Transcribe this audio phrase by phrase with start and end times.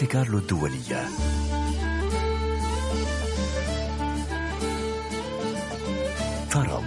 [0.00, 1.08] مونتي كارلو الدولية.
[6.52, 6.84] طرب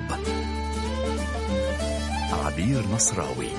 [2.32, 3.50] عبير نصراوي.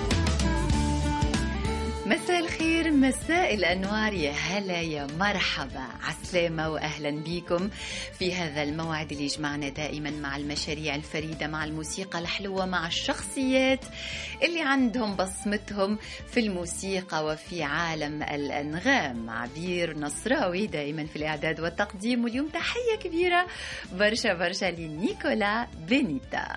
[2.07, 4.13] مساء الخير مساء الأنوار.
[4.13, 5.87] يا هلا يا مرحبا.
[6.03, 7.71] عسلامة وأهلا بكم
[8.19, 13.85] في هذا الموعد اللي يجمعنا دائما مع المشاريع الفريدة مع الموسيقى الحلوة مع الشخصيات
[14.43, 15.99] اللي عندهم بصمتهم
[16.31, 19.31] في الموسيقى وفي عالم الأنغام.
[19.31, 23.47] عبير نصراوي دائما في الإعداد والتقديم واليوم تحية كبيرة
[23.93, 26.57] برشا برشا لنيكولا بينيتا.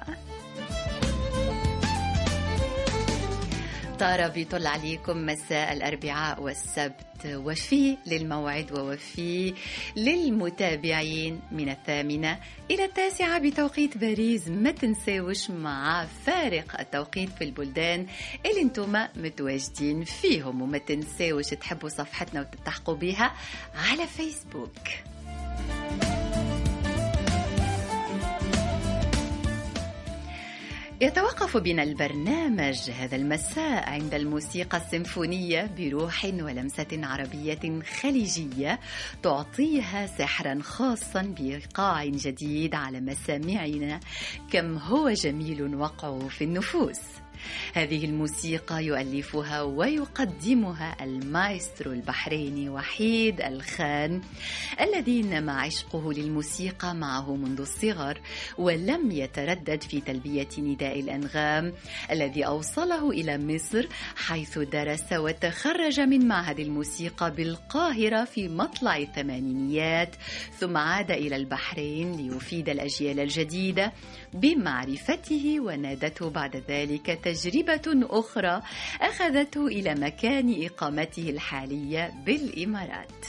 [4.00, 7.26] طار بيطل عليكم مساء الأربعاء والسبت.
[7.26, 9.54] وفي للموعد ووفي
[9.96, 12.40] للمتابعين من الثامنة
[12.72, 14.48] إلى التاسعة بتوقيت باريس.
[14.48, 18.08] ما تنساوش مع فارق التوقيت في البلدان
[18.46, 20.62] اللي أنتم متواجدين فيهم.
[20.62, 23.34] وما تنساوش تحبوا صفحتنا وتتحقوا بها
[23.76, 24.88] على فيسبوك.
[31.02, 38.80] يتوقف بنا البرنامج هذا المساء عند الموسيقى السيمفونية بروح ولمسة عربية خليجية
[39.24, 44.00] تعطيها سحرا خاصا بإيقاع جديد على مسامعنا.
[44.52, 47.00] كم هو جميل وقعه في النفوس.
[47.74, 54.22] هذه الموسيقى يؤلفها ويقدمها المايسترو البحريني وحيد الخان
[54.82, 58.22] الذي نما عشقه للموسيقى معه منذ الصغر
[58.58, 61.74] ولم يتردد في تلبية نداء الأنغام
[62.12, 70.16] الذي أوصله إلى مصر حيث درس وتخرج من معهد الموسيقى بالقاهرة في مطلع الثمانينيات
[70.60, 73.94] ثم عاد إلى البحرين ليفيد الأجيال الجديدة
[74.34, 78.62] بمعرفته ونادته بعد ذلك تجربة أخرى
[79.02, 83.26] أخذته إلى مكان إقامته الحالية بالإمارات.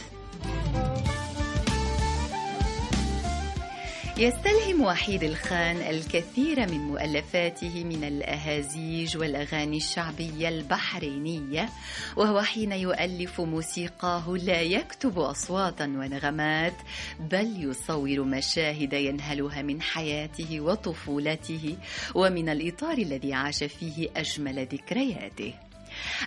[4.18, 11.68] يستلهم وحيد الخان الكثير من مؤلفاته من الأهازيج والأغاني الشعبية البحرينية
[12.16, 16.74] وهو حين يؤلف موسيقاه لا يكتب أصواتا ونغمات
[17.20, 21.76] بل يصور مشاهد ينهلها من حياته وطفولته
[22.14, 25.67] ومن الإطار الذي عاش فيه أجمل ذكرياته.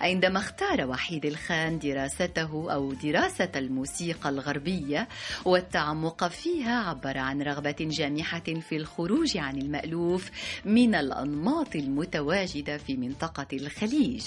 [0.02, 5.08] عندما اختار وحيد الخان دراسته أو دراسة الموسيقى الغربية
[5.46, 10.32] والتعمق فيها عبر عن رغبة جامحة في الخروج عن المألوف
[10.66, 14.26] من الأنماط المتواجدة في منطقة الخليج.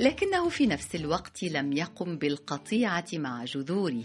[0.00, 4.04] لكنه في نفس الوقت لم يقم بالقطيعة مع جذوره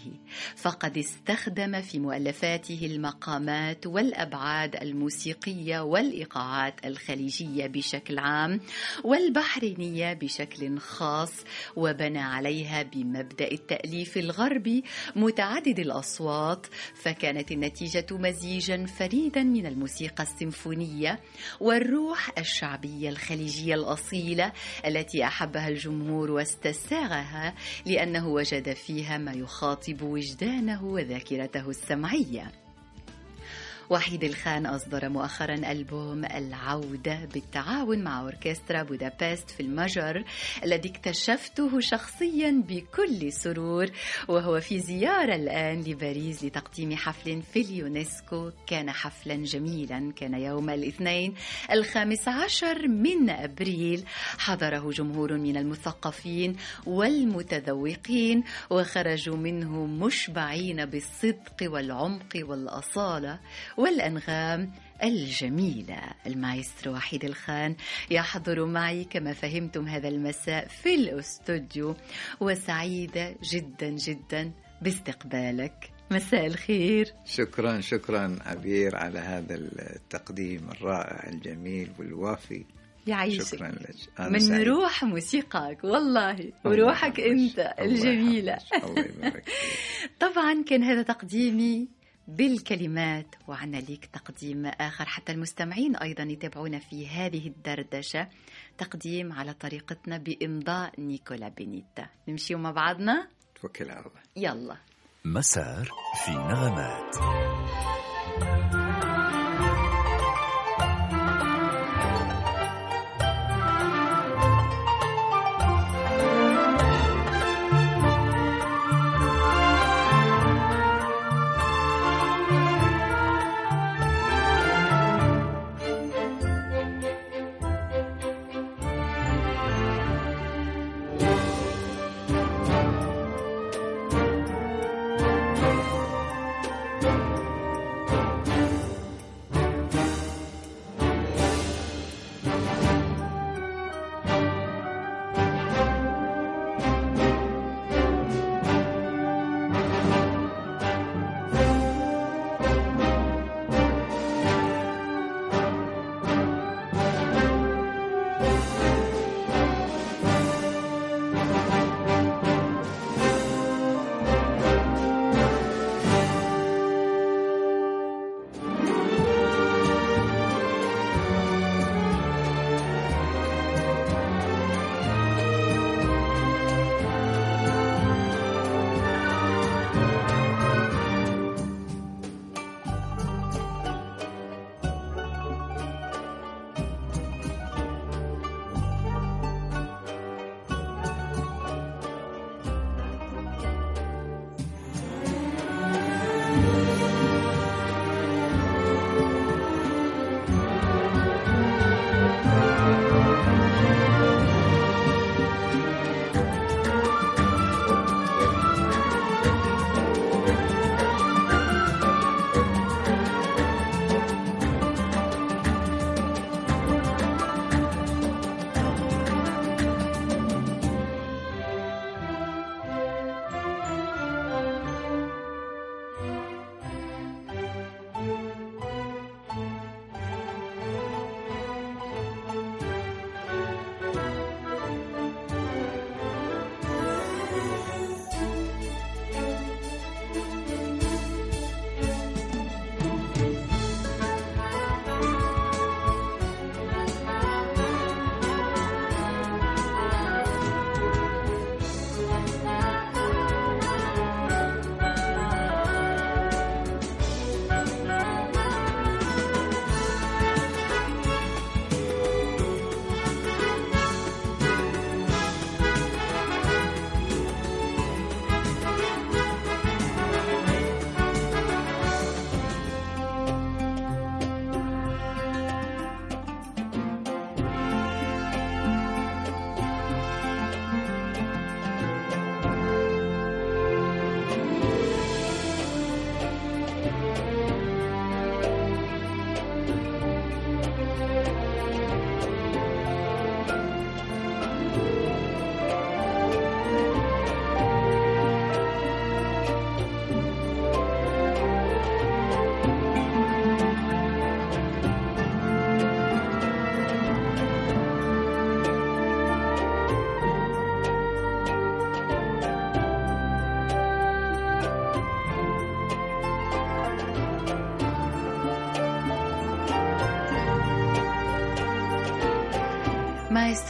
[0.56, 8.60] فقد استخدم في مؤلفاته المقامات والأبعاد الموسيقية والإيقاعات الخليجية بشكل عام
[9.04, 11.32] والبحرينية بشكل خاص
[11.76, 14.84] وبنى عليها بمبدأ التأليف الغربي
[15.16, 21.20] متعدد الأصوات فكانت النتيجة مزيجا فريدا من الموسيقى السيمفونية
[21.60, 24.52] والروح الشعبية الخليجية الأصيلة
[24.86, 25.24] التي
[25.54, 27.54] أحبها الجمهور واستساغها
[27.86, 32.52] لأنه وجد فيها ما يخاطب وجدانه وذاكرته السمعية.
[33.90, 40.24] وحيد الخان أصدر مؤخرا ألبوم العودة بالتعاون مع أوركسترا بودابست في المجر
[40.64, 43.88] الذي اكتشفته شخصيا بكل سرور
[44.28, 48.52] وهو في زيارة الآن لباريس لتقديم حفل في اليونسكو.
[48.68, 51.34] كان حفلا جميلا كان يوم الاثنين
[51.72, 54.04] الخامس عشر من أبريل.
[54.38, 56.56] حضره جمهور من المثقفين
[56.86, 63.40] والمتذوقين وخرجوا منه مشبعين بالصدق والعمق والأصالة.
[63.78, 64.72] والأنغام
[65.04, 67.76] الجميلة المايسترو وحيد الخان
[68.12, 71.96] يحضر معي كما فهمتم هذا المساء في الأستوديو.
[72.40, 74.52] وسعيدة جدا جدا
[74.82, 75.90] باستقبالك.
[76.12, 77.14] مساء الخير.
[77.26, 82.66] شكرا شكرا عبير على هذا التقديم الرائع الجميل والوافي.
[83.08, 83.56] يعيشك.
[83.56, 84.30] شكرا لك.
[84.32, 84.68] من سعيد.
[84.68, 86.52] روح موسيقاك والله.
[86.66, 88.58] وروحك أنت الجميلة.
[88.84, 89.50] الله يبارك.
[90.26, 91.88] طبعا كان هذا تقديمي
[92.28, 95.06] بالكلمات وعنا ليك تقديم آخر.
[95.06, 98.28] حتى المستمعين أيضا يتابعونا في هذه الدردشة.
[98.78, 103.28] تقديم على طريقتنا بإمضاء نيكولا بينيتا نمشي مع بعضنا
[103.62, 104.78] توكل على الله يلا.
[105.26, 105.90] مسار
[106.26, 107.16] في نغمات.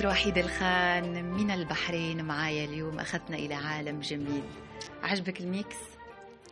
[0.04, 3.00] مايسترو وحيد الخان من البحرين معايا اليوم.
[3.00, 4.44] أخذنا إلى عالم جميل.
[5.04, 5.76] عجبك ال mix؟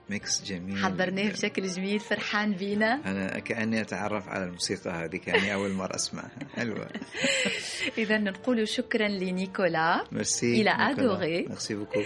[0.10, 2.00] ميكس جميل حضرناه بشكل جميل.
[2.00, 3.02] فرحان بينا.
[3.06, 6.32] أنا كأني أتعرف على الموسيقى هذه كأني أول مرة أسمعها.
[6.56, 6.88] حلوة.
[7.98, 10.04] إذا نقول شكرا لنيكولا.
[10.12, 11.42] Merci il a adoré.
[11.50, 12.02] Merci beaucoup.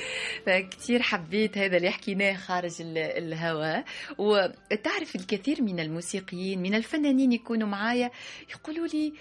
[0.45, 3.85] فكتير حبيت هذا اللي حكيناه خارج ال- الهواء.
[4.17, 8.11] وتعرف الكثير من الموسيقيين من الفنانين يكونوا معايا
[8.49, 9.13] يقولوا لي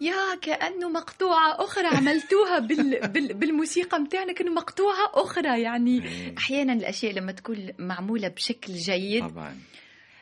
[0.00, 5.62] يا كأنه مقطوعة أخرى عملتوها بال بال بالموسيقى متاعنا كأنه مقطوعة أخرى.
[5.62, 6.02] يعني
[6.38, 9.56] أحيانا الأشياء لما تكون معمولة بشكل جيد طبعا.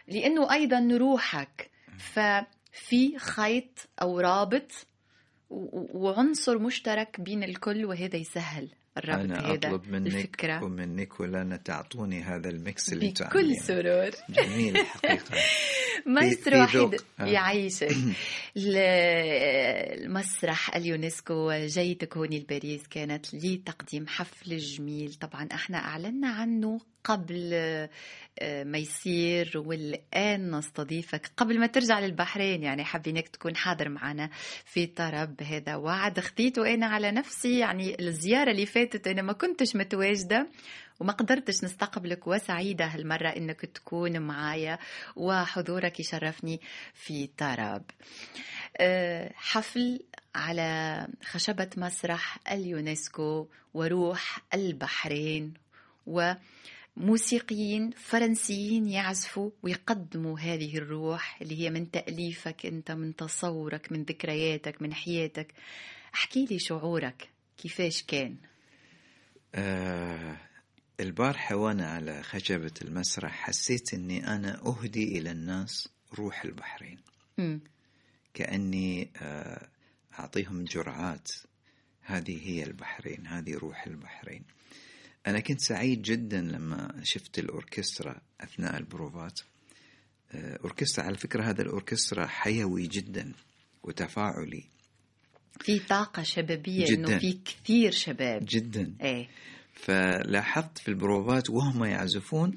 [0.09, 1.71] لأنه أيضا روحك.
[1.99, 4.73] ففي خيط أو رابط
[5.51, 8.69] وعنصر مشترك بين الكل وهذا يسهل.
[8.97, 13.63] الرابط أنا أطلب منك الفكرة ومن نيكولا أن تعطوني هذا الميكس اللي بكل تعملينه.
[13.63, 15.35] سرور جميل الحقيقة
[16.07, 17.01] مايسترو وحيد.
[17.21, 17.25] آه.
[17.37, 17.97] يعيشك
[20.07, 27.51] المسرح اليونسكو جيتك هون لباريس كانت لتقديم حفل جميل طبعا إحنا أعلنا عنه قبل
[28.41, 32.63] آه، ما يصير والآن نستضيفك قبل ما ترجع للبحرين.
[32.63, 34.31] يعني حابينك تكون حاضر معنا
[34.65, 36.21] في طرب هذا وعد.
[36.21, 40.49] خديته أنا على نفسي يعني الزيارة اللي فاتت أنا ما كنتش متواجدة
[41.01, 44.79] وما قدرتش نستقبلك وسعيدة هالمرة إنك تكون معايا
[45.17, 46.61] وحضورك يشرفني
[46.95, 47.83] في طرب.
[48.81, 50.01] أه، حفل
[50.35, 55.55] على خشبة مسرح اليونسكو وروح البحرين
[56.99, 64.83] وموسيقيين فرنسيين يعزفوا ويقدموا هذه الروح اللي هي من تأليفك أنت من تصورك من ذكرياتك
[64.83, 65.55] من حياتك.
[66.15, 67.29] احكي لي شعورك
[67.59, 68.37] كيفاش كان؟
[69.55, 70.37] آه
[71.01, 76.99] البارحة وأنا على خشبة المسرح حسيت أني أنا أهدي إلى الناس روح البحرين.
[77.39, 77.61] مم.
[78.35, 79.69] كأني آه
[80.19, 81.29] أعطيهم جرعات.
[82.01, 84.45] هذه هي البحرين هذه روح البحرين.
[85.27, 89.41] أنا كنت سعيد جدا لما شفت الأوركسترا أثناء البروفات.
[90.33, 93.33] آه، أوركسترا على فكرة هذا الأوركسترا حيوي جدا
[93.83, 94.65] وتفاعلي.
[95.61, 96.95] في طاقة شبابية جداً.
[96.95, 98.45] إنه في كثير شباب.
[98.49, 98.95] جدا.
[99.03, 99.29] إيه.
[99.73, 102.57] فلاحظت في البروفات وهم يعزفون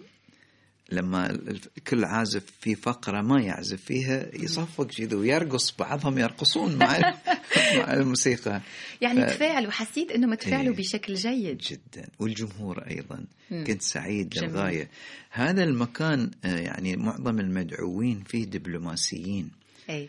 [0.91, 1.39] لما
[1.87, 6.99] كل عازف في فقرة ما يعزف فيها يصفق كذا ويرقص بعضهم يرقصون مع
[7.77, 8.61] مع الموسيقى
[9.01, 10.79] يعني ف- تفاعل وحسيت إنه متفاعلوا إيه.
[10.79, 13.63] بشكل جيد جدا والجمهور أيضا مم.
[13.63, 14.49] كنت سعيد جميل.
[14.49, 14.89] للغاية
[15.31, 19.49] هذا المكان آه، يعني معظم المدعوين فيه دبلوماسيين
[19.89, 20.05] و-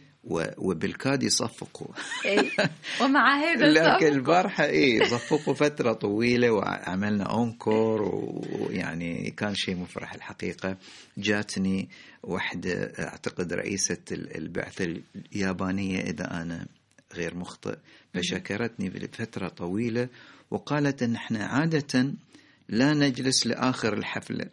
[0.59, 1.87] وبالكاد يصفقوا.
[2.25, 2.50] إيه.
[3.02, 8.02] ومع هذا لكن البارحة إيه صفقوا فترة طويلة وعملنا أونكور
[8.61, 10.76] ويعني كان شيء مفرح الحقيقة.
[11.19, 11.88] جاتني
[12.23, 14.97] واحدة أعتقد رئيسة ال- البعثة
[15.33, 16.67] اليابانية إذا أنا
[17.14, 17.76] غير مخطئ
[18.14, 20.09] فشكرتني لفترة طويلة
[20.50, 22.12] وقالت إن إحنا عادة
[22.69, 24.47] لا نجلس لآخر الحفلة.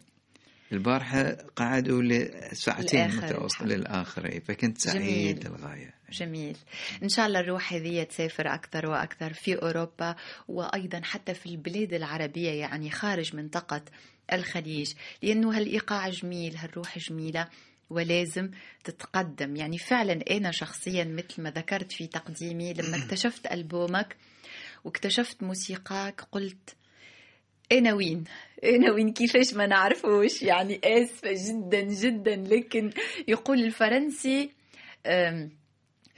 [0.71, 3.75] البارحة قعدوا لساعتين متواصلة.
[3.75, 4.25] للآخر.
[4.25, 5.57] إيه، فكنت سعيد جميل.
[5.57, 5.93] للغاية.
[6.11, 6.57] جميل.
[7.03, 10.15] إن شاء الله الروح هذه تسافر أكثر وأكثر في أوروبا
[10.47, 13.81] وأيضا حتى في البلاد العربية يعني خارج منطقة
[14.33, 14.93] الخليج.
[15.23, 17.47] لأنه هالإيقاع جميل هالروح جميلة
[17.89, 18.51] ولازم
[18.83, 19.55] تتقدم.
[19.55, 24.15] يعني فعلا أنا شخصيا مثل ما ذكرت في تقديمي لما اكتشفت ألبومك
[24.83, 26.75] واكتشفت موسيقاك قلت
[27.71, 28.23] أنا وين
[28.63, 30.41] أنا وين كيفاش ما نعرفوش.
[30.41, 32.35] يعني آسفة جدا جدا.
[32.35, 32.91] لكن
[33.27, 34.49] يقول الفرنسي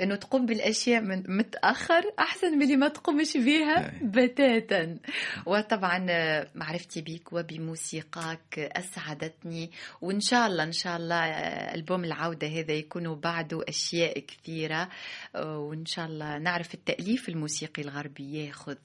[0.01, 3.99] إنه تقوم بالأشياء من متأخر أحسن من اللي ما تقومش بها أي.
[4.03, 4.97] بتاتا.
[5.45, 9.71] وطبعا آه، معرفتي بك وبموسيقاك أسعدتني.
[10.01, 14.89] وإن شاء الله إن شاء الله آه، ألبوم العودة هذا يكون بعده أشياء كثيرة.
[15.35, 18.77] آه، وإن شاء الله نعرف التأليف الموسيقي الغربي ياخذ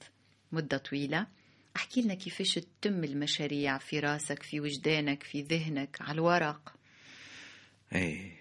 [0.51, 1.36] مدة طويلة.
[1.77, 6.73] أحكي لنا كيفاش تتم المشاريع في راسك في وجدانك في ذهنك على الورق؟
[7.95, 8.31] اي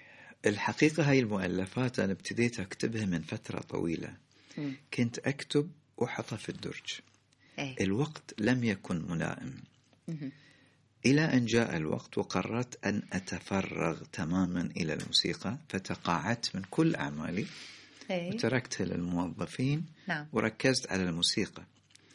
[0.47, 4.17] الحقيقة هاي المؤلفات أنا ابتديت أكتبها من فترة طويلة.
[4.59, 4.77] مم.
[4.95, 7.01] كنت أكتب وأحطها في الدرج.
[7.59, 7.77] إيه.
[7.81, 9.55] الوقت لم يكن ملائم.
[10.09, 10.33] مهم.
[11.07, 17.47] إلى أن جاء الوقت وقررت أن أتفرغ تماما إلى الموسيقى فتقاعدت من كل أعمالي
[18.11, 18.35] إيه.
[18.35, 20.27] وتركتها للموظفين نعم.
[20.33, 21.63] وركزت على الموسيقى.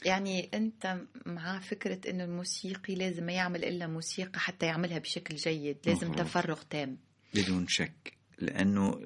[0.05, 5.77] يعني أنت مع فكرة انه الموسيقي لازم ما يعمل إلا موسيقى حتى يعملها بشكل جيد
[5.85, 6.27] لازم مفروض.
[6.27, 6.97] تفرغ تام.
[7.33, 9.01] بدون شك لأنه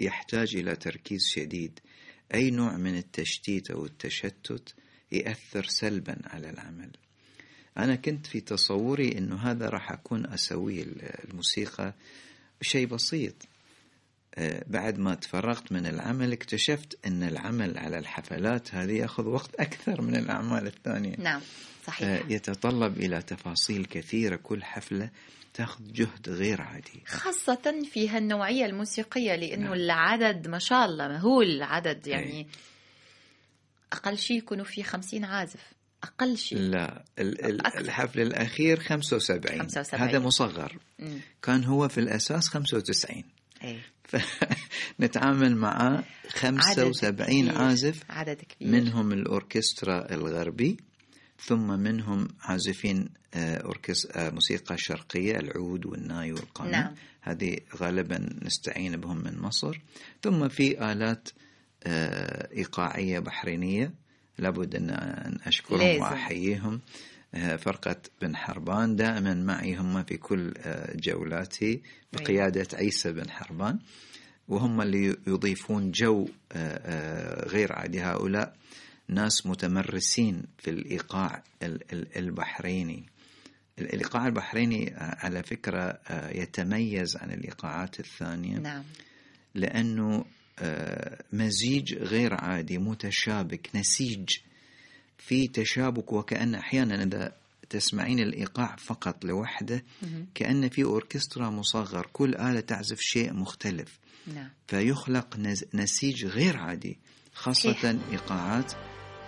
[0.00, 1.80] يحتاج إلى تركيز شديد.
[2.34, 4.74] أي نوع من التشتيت أو التشتت
[5.12, 6.90] يأثر سلبا على العمل.
[7.78, 11.94] أنا كنت في تصوري أنه هذا راح أكون أسوي الموسيقى
[12.62, 13.34] شيء بسيط.
[14.66, 20.16] بعد ما تفرغت من العمل اكتشفت أن العمل على الحفلات هذه يأخذ وقت أكثر من
[20.16, 21.40] الأعمال الثانية نعم
[21.86, 25.10] صحيح آه، يتطلب إلى تفاصيل كثيرة كل حفلة
[25.54, 29.72] تأخذ جهد غير عادي خاصة في هالنوعية الموسيقية لأنه نعم.
[29.72, 32.46] العدد ما شاء الله مهول عدد يعني أي.
[33.92, 37.80] أقل شيء يكونوا في خمسين عازف أقل شيء لا أكثر.
[37.80, 39.58] الحفل الأخير 75.
[39.58, 40.08] 75.
[40.08, 41.20] هذا مصغر مم.
[41.42, 43.24] كان هو في الأساس 95
[43.64, 43.78] أي.
[44.04, 47.58] فنتعامل مع عدد 75 كبير.
[47.58, 50.76] عازف عدد كبير منهم الأوركسترا الغربي
[51.40, 56.94] ثم منهم عازفين آه، أوركس آه، موسيقى شرقية العود والناي والقانون نعم.
[57.22, 59.80] هذه غالبا نستعين بهم من مصر
[60.22, 61.28] ثم في آلات
[61.84, 63.94] آه، إيقاعية بحرينية
[64.38, 64.90] لابد أن
[65.46, 66.02] أشكرهم لازم.
[66.02, 66.80] وأحييهم
[67.56, 68.96] فرقة بن حربان.
[68.96, 73.78] دائما معي هم في كل آه، جولاتي بقيادة عيسى بن حربان
[74.48, 78.00] وهم اللي يضيفون جو آه، آه، غير عادي.
[78.00, 78.56] هؤلاء
[79.08, 83.06] ناس متمرسين في الإيقاع ال- ال- البحريني.
[83.78, 88.84] الإيقاع البحريني آه، على فكرة آه، يتميز عن الإيقاعات الثانية نعم.
[89.54, 90.24] لأنه
[90.58, 94.28] آه، مزيج غير عادي متشابك نسيج.
[95.18, 97.32] في تشابك وكأن أحيانا إذا
[97.70, 99.84] تسمعين الإيقاع فقط لوحده.
[100.34, 103.98] كأن في أوركسترا مصغر كل آلة تعزف شيء مختلف.
[104.34, 104.50] نعم.
[104.66, 105.36] فيخلق
[105.74, 106.98] نسيج غير عادي
[107.34, 107.98] خاصة.
[108.12, 108.72] إيقاعات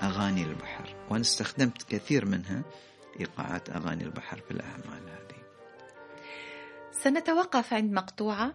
[0.02, 0.97] أغاني البحر.
[1.11, 2.64] وأنا استخدمت كثير منها
[3.21, 5.42] إيقاعات أغاني البحر في الأعمال هذه.
[7.02, 8.54] سنتوقف عند مقطوعة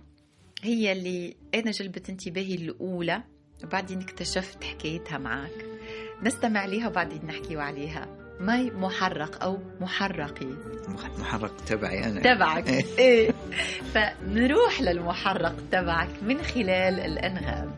[0.61, 3.23] هي اللي أنا جلبت انتباهي الأولى
[3.63, 5.72] وبعدين اكتشفت حكايتها معك.
[6.23, 8.07] نستمع ليها وبعدين نحكي عليها.
[8.39, 10.47] ماي محرق أو محرقي.
[10.87, 12.21] مح- محرك تبعي أنا.
[12.35, 12.69] تبعك.
[12.99, 13.31] إيه.
[13.93, 17.71] فنروح للمحرق تبعك من خلال الأنغام.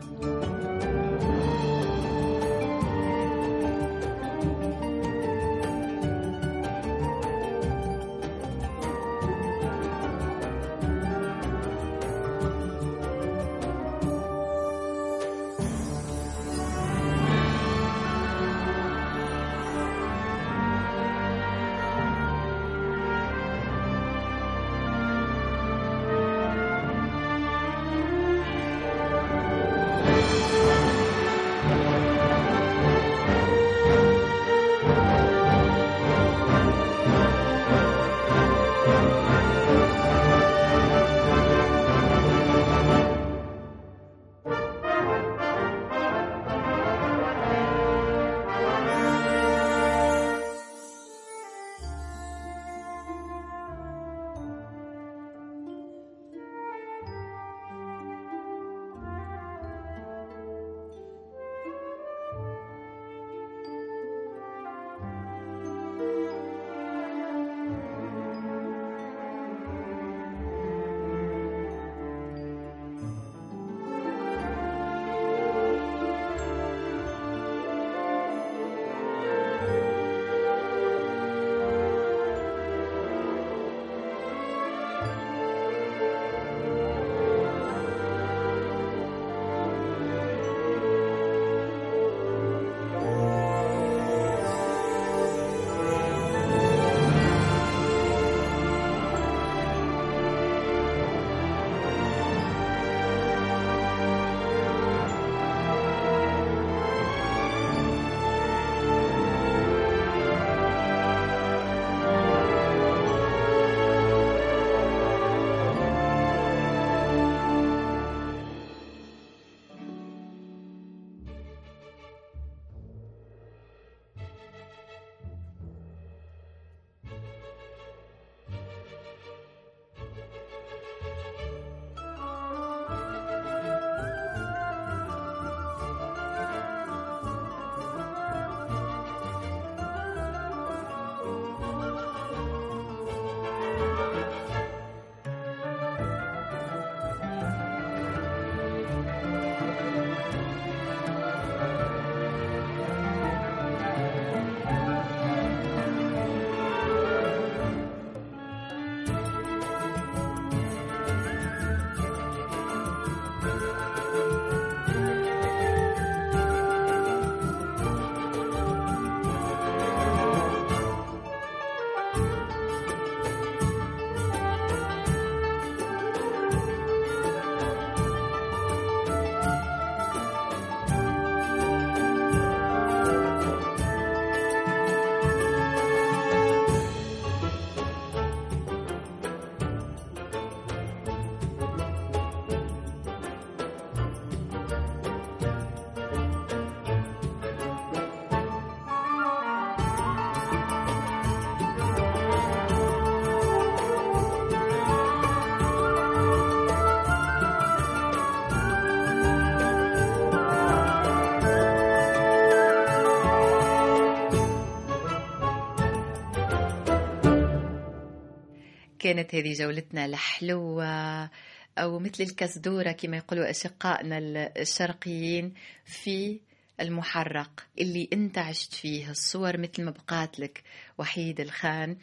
[219.05, 221.29] كانت هذه جولتنا الحلوة
[221.77, 224.17] أو مثل الكسدورة كما يقولوا أشقائنا
[224.57, 225.53] الشرقيين
[225.85, 226.39] في
[226.81, 230.63] المحرق اللي أنت عشت فيه الصور مثل ما بقات لك
[230.97, 231.97] وحيد الخان.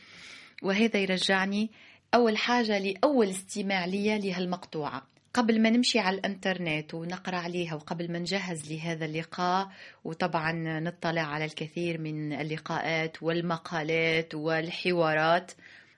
[0.63, 1.71] وهذا يرجعني
[2.15, 5.07] أول حاجة لأول استماع لي لهالمقطوعة.
[5.35, 9.69] قبل ما نمشي على الإنترنت ونقرأ عليها وقبل ما نجهز لهذا اللقاء
[10.05, 15.53] وطبعا نطلع على الكثير من اللقاءات والمقالات والحوارات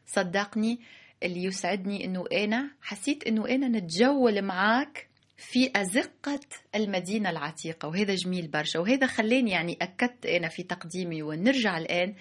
[0.07, 0.81] صدقني
[1.23, 6.40] اللي يسعدني إنه أنا حسيت إنه أنا نتجول معاك في أزقة
[6.75, 12.14] المدينة العتيقة وهذا جميل برشا وهذا خلاني يعني أكدت أنا في تقديمي ونرجع الآن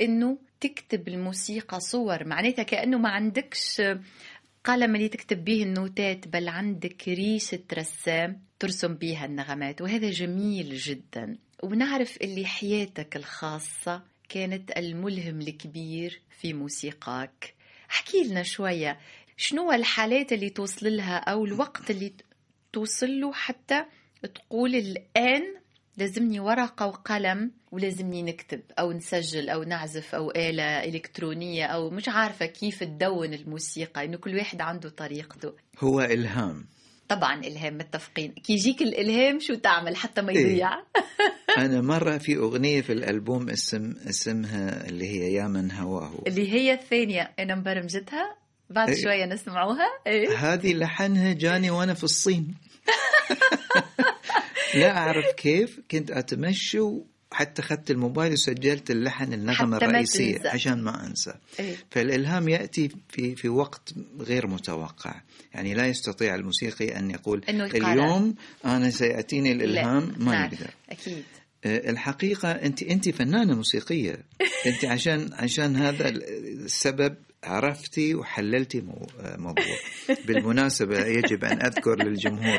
[0.00, 3.82] أنه تكتب الموسيقى صور معناتها كأنه ما عندكش
[4.64, 11.38] قلم اللي تكتب به النوتات بل عندك ريشة رسام ترسم بها النغمات وهذا جميل جدا.
[11.62, 17.54] ونعرف اللي حياتك الخاصة كانت الملهم الكبير في موسيقاك.
[17.90, 18.98] احكي لنا شوية
[19.36, 22.12] شنو الحالات اللي توصل لها أو الوقت اللي
[22.72, 23.84] توصل له حتى
[24.34, 25.42] تقول الآن
[25.96, 32.46] لازمني ورقة وقلم ولازمني نكتب أو نسجل أو نعزف أو آلة إلكترونية أو مش عارفة
[32.46, 35.52] كيف تدون الموسيقى إنه كل واحد عنده طريقته.
[35.78, 36.66] هو إلهام.
[37.08, 38.32] طبعا إلهام متفقين.
[38.32, 40.84] كي يجيك الإلهام شو تعمل حتى ما يضيع؟ إيه؟
[41.64, 46.12] أنا مرة في أغنية في الألبوم اسم اسمها اللي هي يا من هواه.
[46.26, 47.30] اللي هي الثانية.
[47.38, 48.36] أنا مبرمجتها
[48.70, 49.86] بعد إيه؟ شوية نسمعوها.
[50.06, 52.54] إيه؟ هذه لحنها جاني وأنا في الصين.
[54.74, 55.80] لا أعرف كيف.
[55.90, 56.78] كنت أتمشى
[57.30, 61.34] حتى أخذت الموبايل وسجلت اللحن النغمة الرئيسية عشان ما أنسى.
[61.60, 65.20] إيه؟ فالإلهام يأتي في في وقت غير متوقع.
[65.54, 70.52] يعني لا يستطيع الموسيقي أن يقول اليوم أنا سيأتيني الإلهام ما نعرف.
[70.52, 71.22] يقدر أكيد.
[71.64, 74.24] آه، الحقيقة أنت أنت فنانة موسيقية.
[74.66, 78.80] أنت عشان عشان هذا السبب عرفتي وحللتي
[79.38, 79.76] موضوع.
[80.26, 82.58] بالمناسبة يجب أن أذكر للجمهور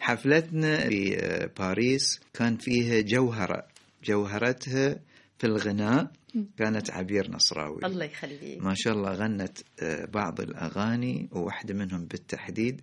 [0.00, 3.71] حفلتنا في آه، باريس كان فيها جوهرة.
[4.04, 5.00] جوهرتها
[5.38, 6.12] في الغناء
[6.56, 7.80] كانت عبير نصراوي.
[7.84, 8.62] الله يخليك.
[8.62, 12.80] ما شاء الله غنت آه، بعض الأغاني وواحدة منهم بالتحديد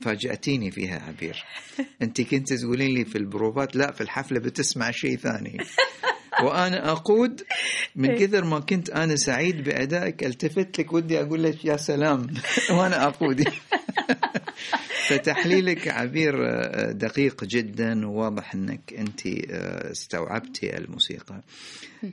[0.00, 1.44] فاجأتيني فيها عبير.
[2.02, 5.58] أنت كنت تقولين لي في البروفات لا في الحفلة بتسمع شيء ثاني.
[6.42, 7.42] وأنا أقود
[7.96, 8.26] من إيه.
[8.26, 12.26] كثر ما كنت أنا سعيد بأدائك التفت لك ودي أقول لك يا سلام.
[12.76, 13.44] وأنا أقود.
[15.08, 21.42] فتحليلك عبير آه، دقيق جدا وواضح إنك أنت آه، استوعبتي الموسيقى.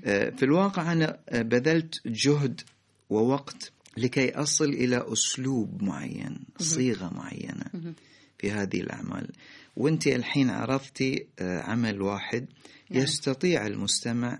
[0.05, 2.61] آه، في الواقع أنا بذلت جهد
[3.09, 7.93] ووقت لكي أصل إلى أسلوب معين صيغة معينة
[8.37, 9.29] في هذه الأعمال.
[9.75, 12.45] وأنت الحين عرضتي عمل واحد
[12.89, 13.03] نعم.
[13.03, 14.39] يستطيع المستمع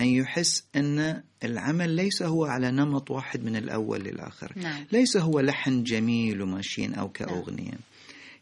[0.00, 4.52] أن يحس أن العمل ليس هو على نمط واحد من الأول للآخر.
[4.56, 4.84] نعم.
[4.92, 7.70] ليس هو لحن جميل وماشين أو كأغنية.
[7.70, 7.80] نعم.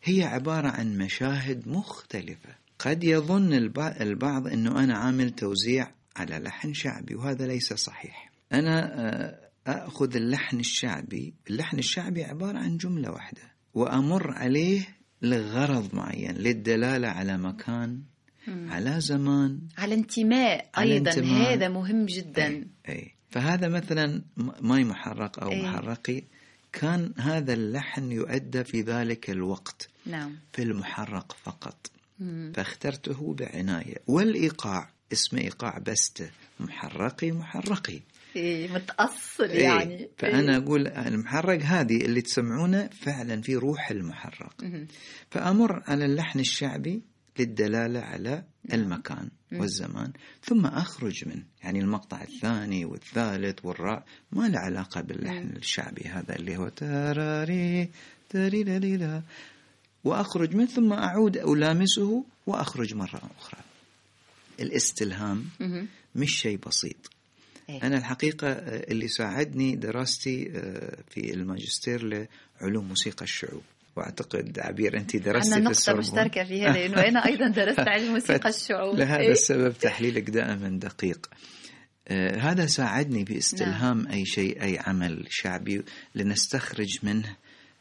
[0.03, 2.55] هي عبارة عن مشاهد مختلفة.
[2.79, 3.53] قد يظن
[4.01, 8.31] البعض أنه أنا عامل توزيع على لحن شعبي وهذا ليس صحيح.
[8.53, 13.43] أنا آه، أخذ اللحن الشعبي اللحن الشعبي عبارة عن جملة واحدة
[13.75, 14.89] وأمر عليه
[15.23, 18.03] لغرض معين للدلالة على مكان
[18.47, 18.71] مم.
[18.71, 21.55] على زمان على انتماء على أيضا انتماء.
[21.55, 22.67] هذا مهم جدا أي.
[22.89, 23.15] أي.
[23.31, 24.23] فهذا مثلا
[24.61, 25.63] ماي محرق أو أي.
[25.63, 26.23] محرقي
[26.73, 30.37] كان هذا اللحن يؤدى في ذلك الوقت نعم.
[30.53, 32.53] في المحرق فقط مم.
[32.57, 38.01] فاخترته بعناية والإيقاع اسمه إيقاع بستة محرقي محرقي
[38.37, 40.09] إيه متأصل إيه يعني.
[40.19, 40.63] فأنا إيه.
[40.63, 44.55] أقول المحرق هذه اللي تسمعونه فعلا في روح المحرق.
[45.31, 47.03] فأمر على اللحن الشعبي
[47.39, 48.81] للدلالة على نعم.
[48.81, 56.09] المكان والزمان ثم أخرج منه يعني المقطع الثاني والثالث والراء ما له علاقة باللحن الشعبي
[56.09, 57.89] هذا اللي هو تاراري
[58.31, 59.23] تاري
[60.05, 63.61] وأخرج منه ثم أعود ألامسه وأخرج مرة أخرى.
[64.61, 65.45] الاستلهام
[66.15, 67.16] مش شيء بسيط.
[67.69, 67.83] إيه.
[67.83, 72.29] أنا الحقيقة اللي ساعدني دراستي آه، في الماجستير
[72.61, 73.63] لعلوم موسيقى الشعوب
[73.97, 78.49] وأعتقد عبير أنت درستي في السوربون نقطه مشتركة فيها لأنه أنا أيضا درست علم موسيقى
[78.49, 81.31] الشعوب لهذا إيه؟ السبب تحليلك دائما دقيق
[82.09, 84.13] آه هذا ساعدني باستلهام نعم.
[84.13, 85.83] أي شيء أي عمل شعبي
[86.15, 87.37] لنستخرج منه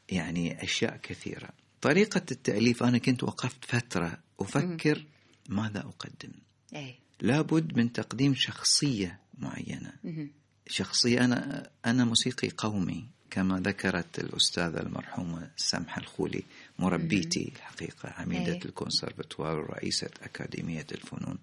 [0.10, 1.50] يعني أشياء كثيرة
[1.82, 5.06] طريقة التأليف أنا كنت وقفت فترة أفكر.
[5.50, 6.32] ماذا أقدم
[6.76, 6.96] أي.
[7.22, 9.94] لابد من تقديم شخصية معينة.
[10.04, 10.28] م.
[10.68, 16.44] شخصية أنا أنا موسيقي قومي كما ذكرت الأستاذة المرحومة سمحة الخولي
[16.80, 21.38] مربيتي الحقيقة عميدة الكونسرفتوار ورئيسة أكاديمية الفنون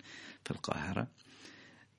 [0.44, 1.06] في القاهرة.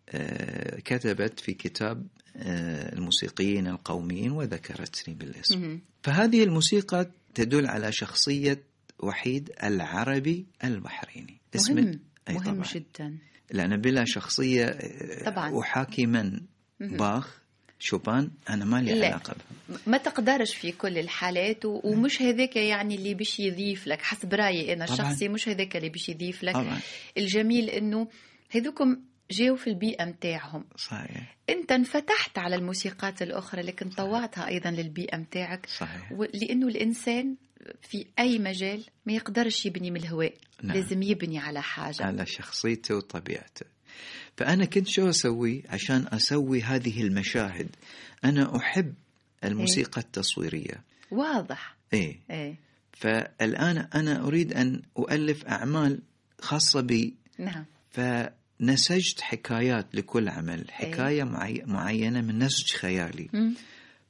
[0.09, 5.79] آه، كتبت في كتاب آه، الموسيقيين القوميين وذكرتني بالاسم.
[6.03, 8.63] فهذه الموسيقى تدل على شخصية
[8.99, 11.41] وحيد العربي البحريني.
[11.55, 11.99] اسم مهم.
[12.29, 12.65] مهم طبعاً.
[12.73, 13.17] جدا.
[13.53, 15.59] لأن بلا شخصية آه، طبعاً.
[15.59, 16.39] أحاكي من.
[16.79, 17.41] باخ
[17.79, 19.05] شوبان أنا ما لي لا.
[19.07, 19.33] علاقة
[19.69, 24.73] بهم ما تقدرش في كل الحالات ومش هذاك يعني اللي باش يضيف لك حسب رأيي
[24.73, 24.83] أنا.
[24.83, 26.79] الشخصي مش هذاك اللي باش يضيف لك طبعا
[27.17, 28.07] الجميل إنه
[28.51, 28.97] هذوكم
[29.31, 30.65] جاوا في البيئة متاعهم.
[30.75, 31.37] صحيح.
[31.49, 35.65] انت انفتحت على الموسيقات الأخرى لكن طوعتها أيضا للبيئة متاعك.
[35.65, 36.11] صحيح.
[36.11, 37.35] لأنه الإنسان
[37.81, 40.33] في أي مجال ما يقدرش يبني من الهواء.
[40.63, 40.77] نعم.
[40.77, 42.03] لازم يبني على حاجة.
[42.03, 43.65] على شخصيته وطبيعته.
[44.37, 47.75] فأنا كنت شو أسوي؟ عشان أسوي هذه المشاهد
[48.25, 48.93] أنا أحب
[49.43, 50.83] الموسيقى التصويرية.
[51.11, 51.75] واضح.
[51.93, 52.19] إيه.
[52.31, 52.55] إيه.
[52.91, 56.01] فالآن أنا أريد أن أؤلف أعمال
[56.41, 57.15] خاصة بي.
[57.37, 57.65] نعم.
[58.59, 63.29] فنسجت حكايات لكل عمل حكاية معي- معينة من نسج خيالي.
[63.33, 63.53] مم.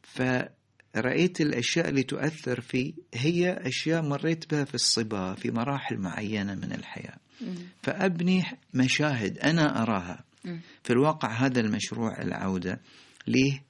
[0.04, 6.72] فرأيت الأشياء اللي تؤثر في هي أشياء مريت بها في الصبا في مراحل معينة من
[6.74, 7.18] الحياة.
[7.42, 7.56] مم.
[7.84, 10.24] فأبني مشاهد أنا أراها.
[10.46, 10.62] مم.
[10.84, 12.82] في الواقع هذا المشروع العودة
[13.28, 13.64] ليه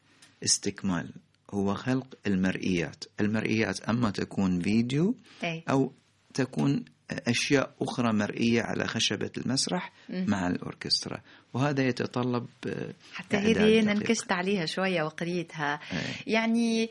[0.43, 1.09] استكمال.
[1.53, 3.03] هو خلق المرئيات.
[3.19, 5.63] المرئيات أما تكون فيديو إيه.
[5.69, 5.93] أو
[6.33, 10.25] تكون أشياء أخرى مرئية على خشبة المسرح مم.
[10.27, 11.21] مع الأوركسترا
[11.53, 14.09] وهذا يتطلب آه، حتى هذه أنا دقيق.
[14.09, 16.33] نكشت عليها شوية وقريتها إيه.
[16.33, 16.89] يعني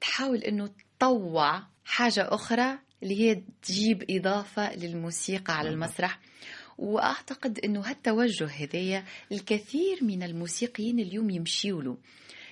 [0.00, 5.68] تحاول أنه تطوع حاجة أخرى اللي هي تجيب إضافة للموسيقى على.
[5.68, 6.18] المسرح
[6.78, 11.96] وأعتقد أنه هالتوجه هذايا الكثير من الموسيقيين اليوم يمشيوا له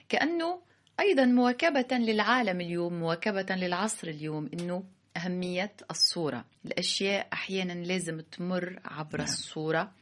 [0.08, 0.60] كأنه
[1.00, 4.84] أيضا مواكبة للعالم اليوم مواكبة للعصر اليوم أنه
[5.16, 6.44] أهمية الصورة.
[6.64, 9.26] الأشياء أحيانا لازم تمر عبر نعم.
[9.26, 9.92] الصورة.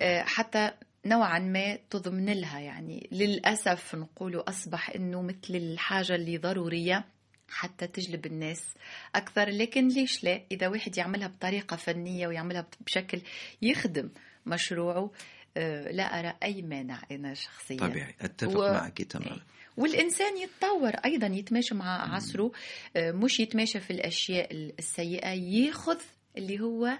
[0.00, 0.70] آه، حتى
[1.06, 7.04] نوعا ما تضمن لها يعني للأسف نقول أصبح أنه مثل الحاجة اللي ضرورية
[7.48, 8.74] حتى تجلب الناس
[9.14, 9.48] أكثر.
[9.48, 13.20] لكن ليش لا؟ إذا واحد يعملها بطريقة فنية ويعملها بشكل
[13.62, 14.10] يخدم
[14.46, 15.10] مشروعه
[15.56, 17.76] آه، لا أرى أي مانع أنا شخصيا.
[17.76, 18.14] طبيعي.
[18.20, 19.40] أتفق و- معك تماما.
[19.80, 22.52] والإنسان يتطور أيضا يتماشى مع عصره
[22.96, 25.98] آه، مش يتماشى في الأشياء السيئة ياخذ
[26.36, 26.98] اللي هو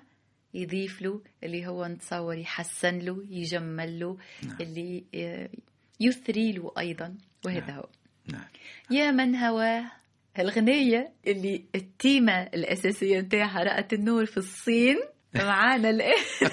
[0.55, 4.57] يضيف له اللي هو نتصور يحسن له يجمل له نعم.
[4.61, 5.49] اللي آه،
[6.01, 7.15] يثري له أيضا
[7.45, 7.77] وهذا نعم.
[7.77, 7.89] هو
[8.27, 8.49] نعم
[8.91, 9.85] يا من هواه
[10.39, 14.97] الغنية اللي التيمة الأساسية نتاعها رأت النور في الصين
[15.35, 16.25] معانا الآن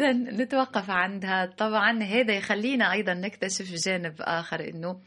[0.00, 1.46] إذا نتوقف عندها.
[1.46, 5.00] طبعا هذا يخلينا أيضا نكتشف جانب آخر إنه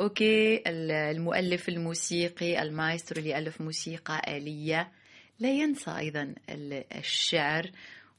[0.00, 4.88] okay ال- المؤلف الموسيقي المايسترو اللي يألف موسيقى آلية
[5.40, 7.70] لا ينسى أيضا ال- الشعر.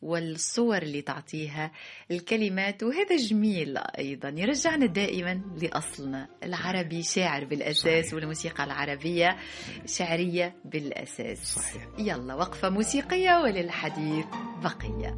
[0.06, 1.72] والصور اللي تعطيها
[2.12, 8.14] الكلمات وهذا جميل أيضا يرجعنا دائما لأصلنا العربي شاعر بالأساس صحيح.
[8.14, 9.38] والموسيقى العربية
[9.86, 11.88] شعرية بالأساس صحيح.
[12.00, 14.26] يلا وقفة موسيقية وللحديث
[14.64, 15.18] بقية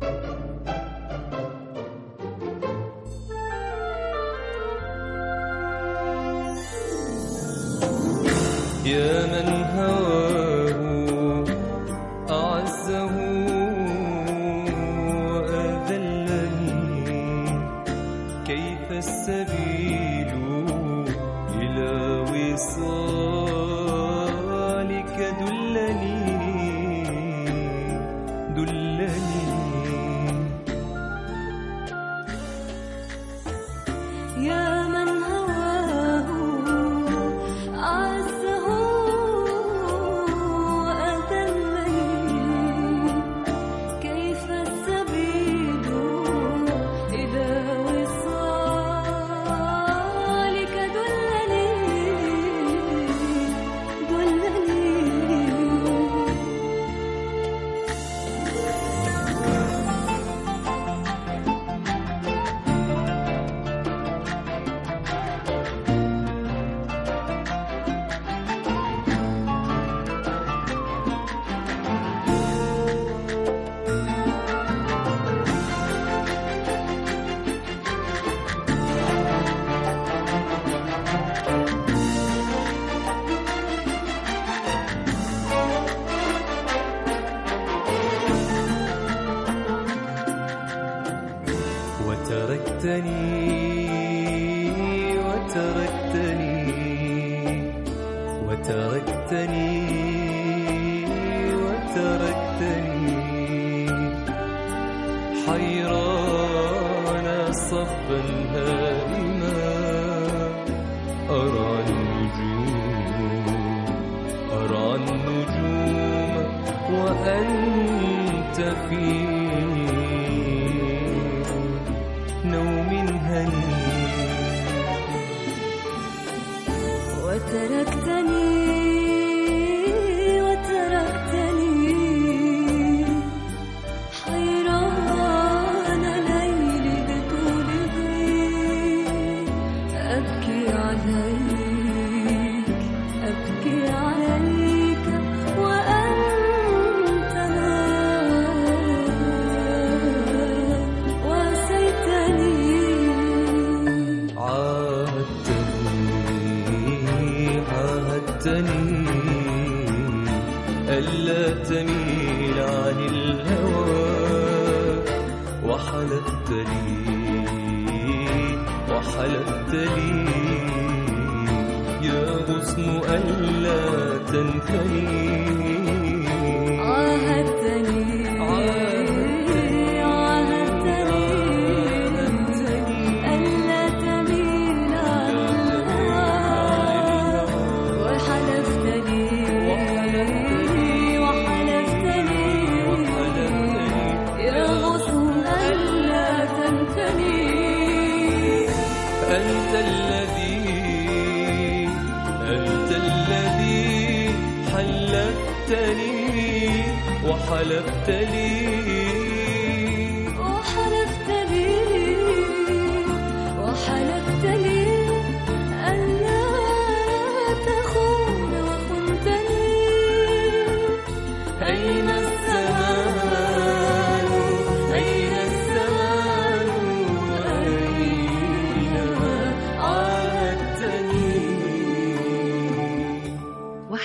[8.86, 9.57] يا من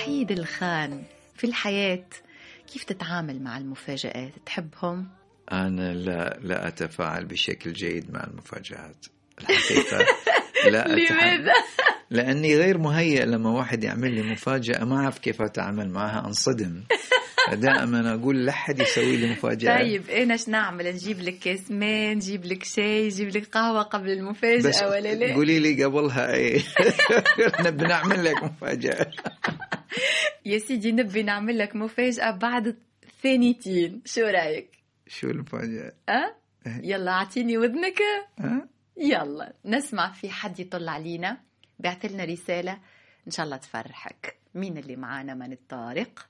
[0.03, 1.03] وحيد الخان
[1.35, 2.05] في الحياة.
[2.73, 5.07] كيف تتعامل مع المفاجآت؟ تحبهم؟
[5.51, 9.05] أنا لا لا أتفاعل بشكل جيد مع المفاجآت.
[9.41, 10.05] الحقيقة
[10.71, 11.51] لا أتحمل.
[12.09, 16.83] لأني غير مهيئ لما واحد يعمل لي مفاجأة ما أعرف كيف أتعامل معها أنصدم.
[17.53, 22.15] دائما أقول لا أحد يسوي لي مفاجأة طيب أنا إيش نعمل؟ نجيب لك كاس ماء
[22.15, 26.61] نجيب لك شاي نجيب لك قهوة قبل المفاجأة بس ولا لا؟ قولي لي قبلها إيه؟
[27.65, 29.11] نبي نعمل لك مفاجأة
[30.45, 32.77] يا سيدي نبي نعمل لك مفاجأة بعد
[33.23, 34.69] ثانيتين شو رأيك؟
[35.07, 37.99] شو المفاجأة؟ أه؟ يلا أعطيني وذنك
[38.39, 41.37] ها؟ يلا نسمع في حد يطل علينا.
[41.79, 42.79] بعث لنا رسالة.
[43.27, 44.37] إن شاء الله تفرحك.
[44.55, 46.27] مين اللي معانا من الطارق؟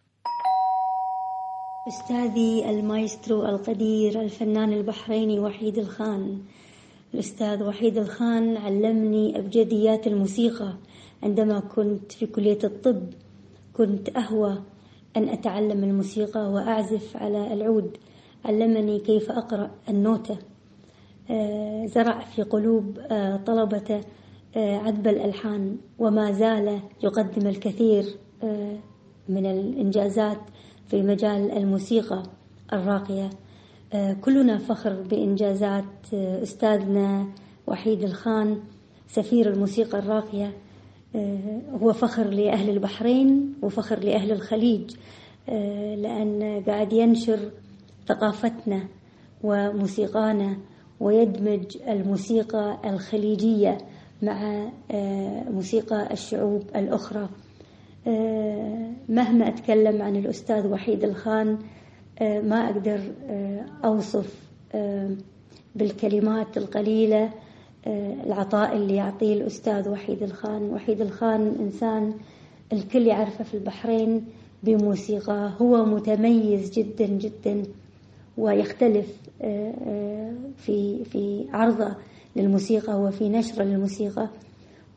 [1.88, 6.46] أستاذي المايسترو القدير الفنان البحريني وحيد الخان.
[7.14, 10.78] الأستاذ وحيد الخان علمني أبجديات الموسيقى.
[11.24, 13.14] عندما كنت في كلية الطب
[13.74, 14.62] كنت أهوى
[15.18, 17.98] أن أتعلم الموسيقى وأعزف على العود.
[18.46, 20.38] علمني كيف أقرأ النوتة.
[21.30, 24.02] آه، زرع في قلوب آه، طلبة
[24.56, 25.78] آه، عذب الألحان.
[26.00, 28.06] وما زال يقدم الكثير
[29.30, 30.38] من الإنجازات
[30.88, 32.24] في مجال الموسيقى
[32.74, 33.30] الراقية.
[34.22, 37.28] كلنا فخر بإنجازات أستاذنا
[37.68, 38.60] وحيد الخان
[39.08, 40.54] سفير الموسيقى الراقية.
[41.82, 44.96] هو فخر لأهل البحرين وفخر لأهل الخليج
[45.50, 47.40] آه، لأن قاعد ينشر
[48.08, 48.80] ثقافتنا
[49.44, 50.58] وموسيقانا
[51.00, 53.78] ويدمج الموسيقى الخليجية
[54.22, 57.30] مع آه، موسيقى الشعوب الأخرى.
[58.08, 61.58] آه، مهما أتكلم عن الأستاذ وحيد الخان
[62.22, 63.00] آه، ما أقدر
[63.30, 65.10] آه، أوصف آه،
[65.76, 67.30] بالكلمات القليلة آه،
[67.88, 70.64] العطاء اللي يعطيه الأستاذ وحيد الخان.
[70.64, 72.14] وحيد الخان إنسان
[72.74, 74.26] الكل يعرفه في البحرين
[74.64, 75.52] بموسيقى.
[75.62, 77.64] هو متميز جدا جدا
[78.38, 81.96] ويختلف آه، آه، في في عرضه
[82.36, 84.30] للموسيقى وفي نشره للموسيقى.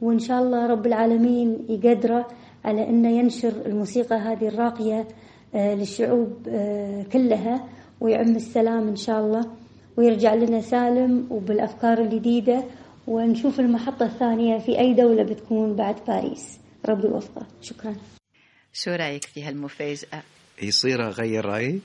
[0.03, 2.27] وإن شاء الله رب العالمين يقدره
[2.65, 5.09] على أنه ينشر الموسيقى هذه الراقية
[5.55, 7.65] آه، للشعوب آه، كلها.
[8.01, 9.47] ويعم السلام إن شاء الله.
[9.97, 12.65] ويرجع لنا سالم وبالأفكار الجديدة
[13.07, 16.59] ونشوف المحطة الثانية في أي دولة بتكون بعد باريس.
[16.89, 17.97] ربي يوفقه شكرا.
[18.73, 20.23] شو رأيك في هالمفاجأة؟
[20.63, 21.81] يصير أغير رأيي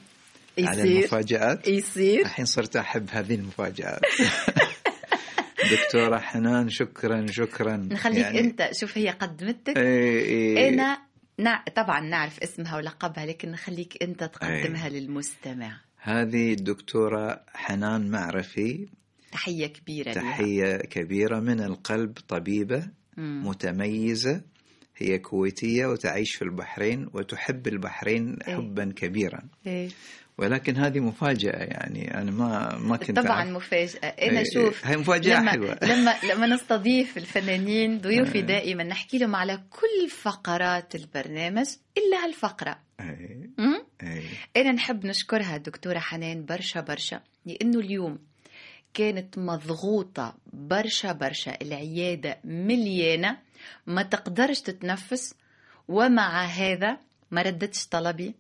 [0.60, 4.02] على المفاجآت؟ يصير؟ الحين صرت أحب هذه المفاجآت.
[5.72, 7.78] دكتورة حنان شكرا شكرا.
[7.78, 10.70] نخليك يعني أنت شوف هي قدمتك إيه إيه.
[10.70, 10.98] أنا
[11.40, 11.64] نع...
[11.76, 15.78] طبعا نعرف اسمها ولقبها لكن نخليك أنت تقدمها للمستمع.
[16.04, 18.88] هذه الدكتورة حنان معرفي
[19.32, 20.14] تحية كبيرة لها.
[20.14, 22.88] تحية كبيرة من القلب طبيبة
[23.18, 23.48] مم.
[23.48, 24.42] متميزة
[24.98, 28.56] هي كويتية وتعيش في البحرين وتحب البحرين إيه.
[28.56, 29.90] حبا كبيرا إيه.
[30.38, 33.50] ولكن هذه مفاجأة يعني أنا ما ما كنت طبعا أعرف.
[33.50, 35.78] مفاجأة أنا إيه، شوف هاي مفاجأة لما حلوة.
[35.92, 38.42] لما لما نستضيف الفنانين ضيوفي إيه.
[38.46, 41.68] دائما نحكي لهم على كل فقرات البرنامج
[41.98, 44.24] إلا هالفقرة أي مم؟ أي
[44.58, 48.20] أنا نحب نشكرها الدكتورة حنان برشا برشا لأنه اليوم
[48.94, 53.38] كانت مضغوطة برشا برشا العيادة مليانة
[53.88, 55.36] ما تقدرش تتنفس
[55.88, 56.98] ومع هذا
[57.32, 58.34] ما ردتش طلبي.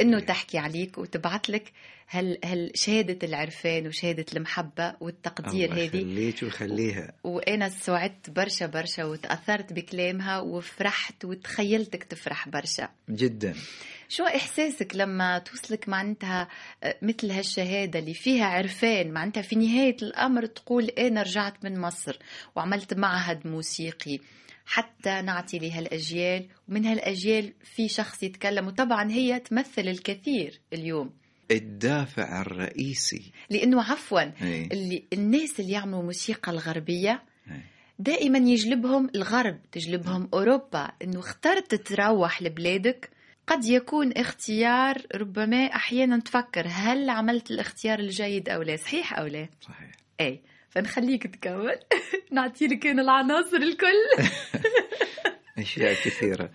[0.00, 1.72] إنه تحكي عليك وتبعت لك
[2.06, 5.96] هل هل شهادة العرفان وشهادة المحبة والتقدير الله هذه.
[5.96, 7.12] يخليك ويخليها.
[7.24, 12.88] وأنا سعدت برشا برشا وتأثرت بكلامها وفرحت وتخيلتك تفرح برشا.
[13.10, 13.54] جدا.
[14.08, 16.48] شو إحساسك لما توصلك معناتها
[16.82, 22.18] آه، مثل هالشهادة اللي فيها عرفان؟ معناتها في نهاية الأمر تقول أنا رجعت من مصر
[22.56, 24.18] وعملت معهد موسيقي.
[24.66, 31.10] حتى نعطي لهالأجيال ومن هالأجيال في شخص يتكلم وطبعا هي تمثل الكثير اليوم.
[31.50, 33.32] الدافع الرئيسي.
[33.50, 34.68] لأنه عفوا أي.
[34.72, 37.60] اللي الناس اللي يعملوا موسيقى الغربية أي.
[37.98, 40.92] دائما يجلبهم الغرب تجلبهم أوروبا.
[41.02, 43.10] إنه اخترت تروح لبلادك
[43.46, 49.48] قد يكون اختيار ربما أحيانا تفكر هل عملت الاختيار الجيد أو لا صحيح أو لا؟
[49.60, 49.90] صحيح.
[50.20, 50.40] اي
[50.74, 51.78] فنخليك تكمل.
[52.32, 54.28] نعطي لك أنا العناصر الكل.
[55.58, 56.50] أشياء كثيرة.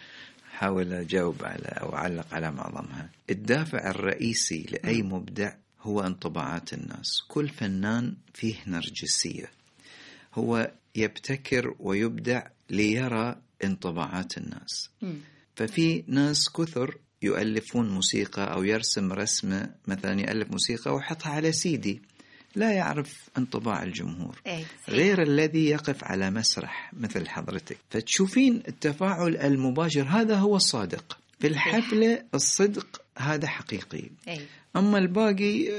[0.52, 3.10] حاول أجاوب على أو أعلق على معظمها.
[3.30, 7.22] الدافع الرئيسي لأي مبدع هو انطباعات الناس.
[7.28, 9.52] كل فنان فيه نرجسية.
[10.34, 14.90] هو يبتكر ويبدع ليرى انطباعات الناس.
[15.56, 22.02] ففي ناس كثر يؤلفون موسيقى أو يرسم رسمة مثلا يألف موسيقى ويحطها على سيدي
[22.56, 24.42] لا يعرف انطباع الجمهور.
[24.46, 24.68] صحيح.
[24.90, 27.78] غير الذي يقف على مسرح مثل حضرتك.
[27.90, 31.18] فتشوفين التفاعل المباشر هذا هو الصادق.
[31.40, 34.04] في الحفلة الصدق هذا حقيقي.
[34.28, 34.40] اي
[34.76, 35.70] أما الباقي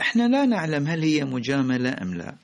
[0.00, 2.34] إحنا لا نعلم هل هي مجاملة أم لا.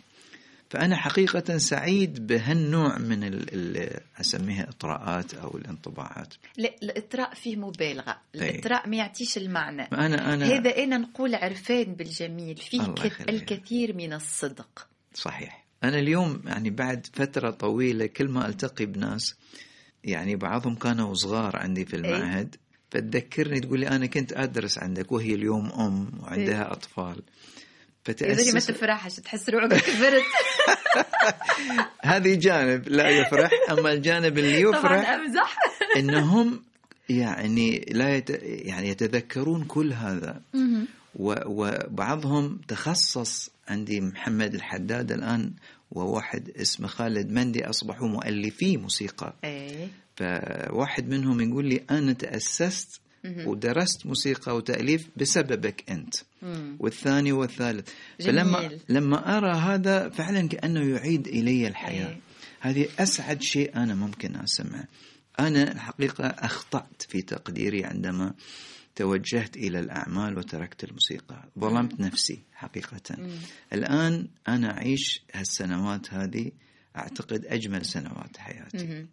[0.71, 6.35] فأنا حقيقة سعيد بهالنوع من ال ال أسميها إطراءات أو الانطباعات.
[6.57, 8.21] لا الإطراء فيه مبالغة.
[8.35, 8.51] أي.
[8.51, 9.83] الإطراء ما يعطيش المعنى.
[9.83, 12.57] أنا أنا هذا أنا نقول عرفان بالجميل.
[12.57, 12.95] فيه.
[13.29, 14.89] الكثير من الصدق.
[15.15, 15.65] صحيح.
[15.85, 19.35] أنا اليوم يعني بعد فترة طويلة كل ما ألتقي بناس
[20.05, 22.57] يعني بعضهم كانوا صغار عندي في المعهد
[22.91, 27.23] فتذكرني تقول لي أنا كنت أدرس عندك وهي اليوم أم وعندها أطفال.
[28.09, 30.23] إذا ما فتأسس تفرحش تحس روحك كبرت.
[32.03, 33.51] هذه جانب لا يفرح.
[33.71, 35.59] أما الجانب اللي طبعا يفرح امزح
[35.99, 36.63] إنهم
[37.09, 38.31] يعني لا يت...
[38.43, 40.41] يعني يتذكرون كل هذا.
[41.15, 41.35] و...
[41.47, 45.53] وبعضهم تخصص عندي محمد الحداد الآن
[45.91, 49.35] وواحد اسمه خالد مندي أصبحوا مؤلفي موسيقى.
[49.45, 49.89] إيه.
[50.17, 56.15] فواحد منهم يقول لي أنا تأسست ودرست موسيقى وتأليف بسببك أنت.
[56.79, 57.89] والثاني والثالث.
[58.21, 58.35] جميل.
[58.35, 62.09] فلما لما أرى هذا فعلا كأنه يعيد إلي الحياة.
[62.09, 62.21] إيه.
[62.61, 64.89] هذه أسعد شيء أنا ممكن أسمعه.
[65.41, 68.35] أنا الحقيقة أخطأت في تقديري عندما
[68.97, 71.45] توجهت إلى الأعمال وتركت الموسيقى.
[71.59, 73.17] ظلمت نفسي حقيقة.
[73.73, 76.51] الآن أنا أعيش هالسنوات هذه
[76.97, 79.07] أعتقد أجمل سنوات حياتي.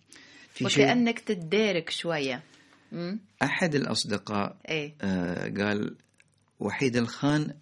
[0.54, 2.44] في شيء وكأنك تتدارك شوية.
[2.92, 3.20] مم.
[3.44, 5.96] أحد الأصدقاء إيه آه، قال
[6.60, 7.54] وحيد الخان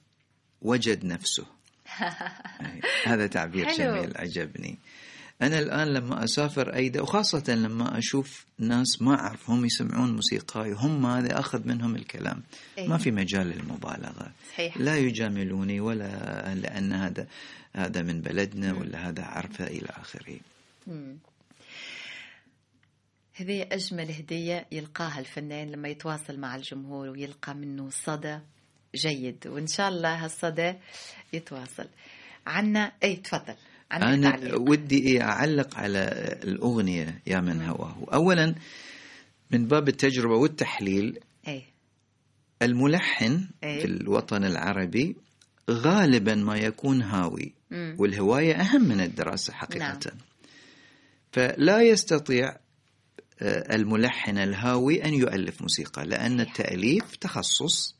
[0.61, 1.45] وجد نفسه
[3.05, 3.75] هذا تعبير حلو.
[3.77, 4.77] جميل عجبني
[5.41, 11.05] أنا الآن لما أسافر أيضا وخاصة لما أشوف ناس ما أعرف هم يسمعون موسيقاي هم
[11.05, 12.43] هذا أخذ منهم الكلام
[12.77, 12.87] إيه.
[12.87, 17.27] ما في مجال للمبالغة صحيح لا يجاملوني ولا لأن هذا
[17.75, 20.39] هذا من بلدنا ولا هذا عرفة إلى آخره.
[23.35, 28.39] هذه أجمل هدية يلقاها الفنان لما يتواصل مع الجمهور ويلقى منه صدى
[28.95, 29.47] جيد.
[29.47, 30.73] وإن شاء الله هالصدى
[31.33, 31.87] يتواصل.
[32.47, 33.55] عنا أي تفضل.
[33.91, 35.99] عندك أنا تعليق ودي إيه أعلق على
[36.43, 38.07] الأغنية يا من هواه.
[38.13, 38.55] أولا
[39.51, 41.63] من باب التجربة والتحليل أي
[42.61, 43.79] الملحن إيه.
[43.79, 45.15] في الوطن العربي
[45.69, 47.95] غالبا ما يكون هاوي مم.
[47.99, 49.79] والهواية أهم من الدراسة حقيقة.
[49.79, 50.17] نعم.
[51.31, 52.62] فلا يستطيع
[53.43, 57.95] الملحن الهاوي أن يؤلف موسيقى لأن التأليف تخصص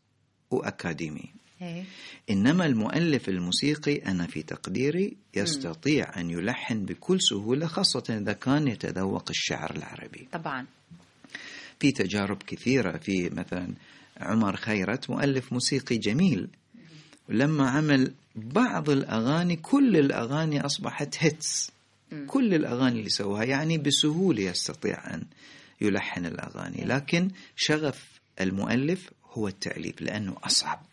[0.51, 1.33] وأكاديمي.
[1.61, 1.83] أي
[2.29, 9.29] إنما المؤلف الموسيقي أنا في تقديري يستطيع أن يلحن بكل سهولة خاصة إذا كان يتذوق
[9.29, 10.27] الشعر العربي.
[10.31, 10.65] طبعا.
[11.79, 13.73] في تجارب كثيرة في مثلا
[14.17, 16.49] عمر خيرت مؤلف موسيقي جميل.
[17.29, 21.71] لما عمل بعض الأغاني كل الأغاني أصبحت هيتس
[22.27, 25.23] كل الأغاني اللي سواها يعني بسهولة يستطيع أن
[25.81, 28.05] يلحن الأغاني لكن شغف
[28.41, 30.85] المؤلف هو التأليف لأنه أصعب.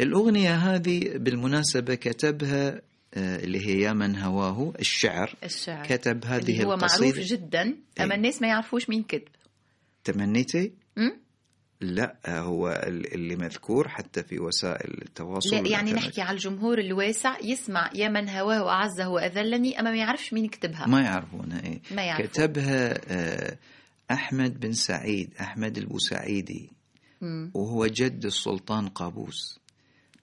[0.00, 2.80] الأغنية هذه بالمناسبة كتبها
[3.14, 5.34] آه، اللي هي يا من هواه الشعر.
[5.44, 5.86] الشعر.
[5.86, 7.22] كتب هذه اللي هو معروف القصيدة.
[7.26, 7.62] جدا.
[7.62, 8.04] أي.
[8.04, 9.28] اما الناس ما يعرفوش مين كتب.
[10.04, 10.72] تمنيتي؟
[11.80, 17.36] لا هو ال- اللي مذكور حتى في وسائل التواصل لا يعني نحكي على الجمهور الواسع
[17.44, 21.80] يسمع يا من هواه وأعزه وأذلني أما ما يعرفش مين كتبها ما يعرفونها إيه.
[21.90, 22.26] ما يعرفون.
[22.26, 23.56] كتبها آه،
[24.10, 26.70] أحمد بن سعيد أحمد البوسعيدي.
[27.54, 29.58] وهو جد السلطان قابوس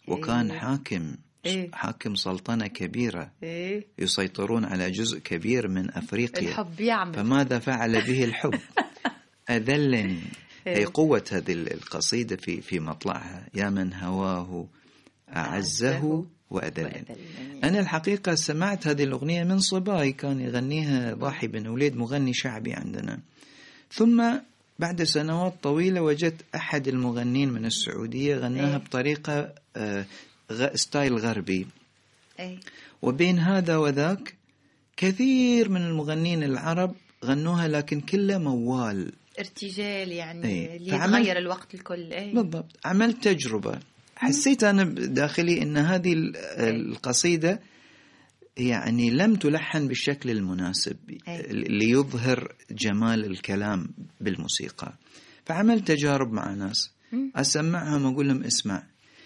[0.08, 0.60] وكان إيه.
[0.60, 1.72] حاكم إيه.
[1.74, 8.24] حاكم سلطنة كبيرة إيه يسيطرون على جزء كبير من أفريقيا الحب يعمل فماذا فعل به
[8.24, 8.60] الحب
[9.50, 10.20] أذلني
[10.68, 13.48] أي قوة هذه القصيدة في في مطلعها.
[13.54, 14.68] يا من هواه
[15.36, 17.06] أعزه وأذلني.
[17.64, 23.20] أنا الحقيقة سمعت هذه الأغنية من صباي كان يغنيها ضاحي بن وليد مغني شعبي عندنا.
[23.92, 24.34] ثم
[24.80, 28.78] بعد سنوات طويلة وجدت أحد المغنين من السعودية غناها إيه.
[28.78, 30.06] بطريقة آه،
[30.74, 31.68] ستايل غربي.
[32.40, 32.60] إيه.
[33.02, 34.36] وبين هذا وذاك
[34.98, 36.96] كثير من المغنين العرب
[37.26, 39.12] غنوها لكن كله موال.
[39.40, 40.78] ارتجال يعني إيه.
[40.78, 42.34] اللي يتغير الوقت الكل إيه.
[42.34, 42.80] بالضبط.
[42.86, 43.80] عملت تجربة.
[44.16, 47.60] حسيت أنا داخلي أن هذه ال- القصيدة
[48.58, 51.42] يعني لم تلحن بالشكل المناسب أي.
[51.52, 53.88] ليظهر جمال الكلام
[54.22, 54.94] بالموسيقى.
[55.46, 56.92] فعملت تجارب مع ناس.
[57.36, 58.84] أسمعهم أقول لهم اسمع.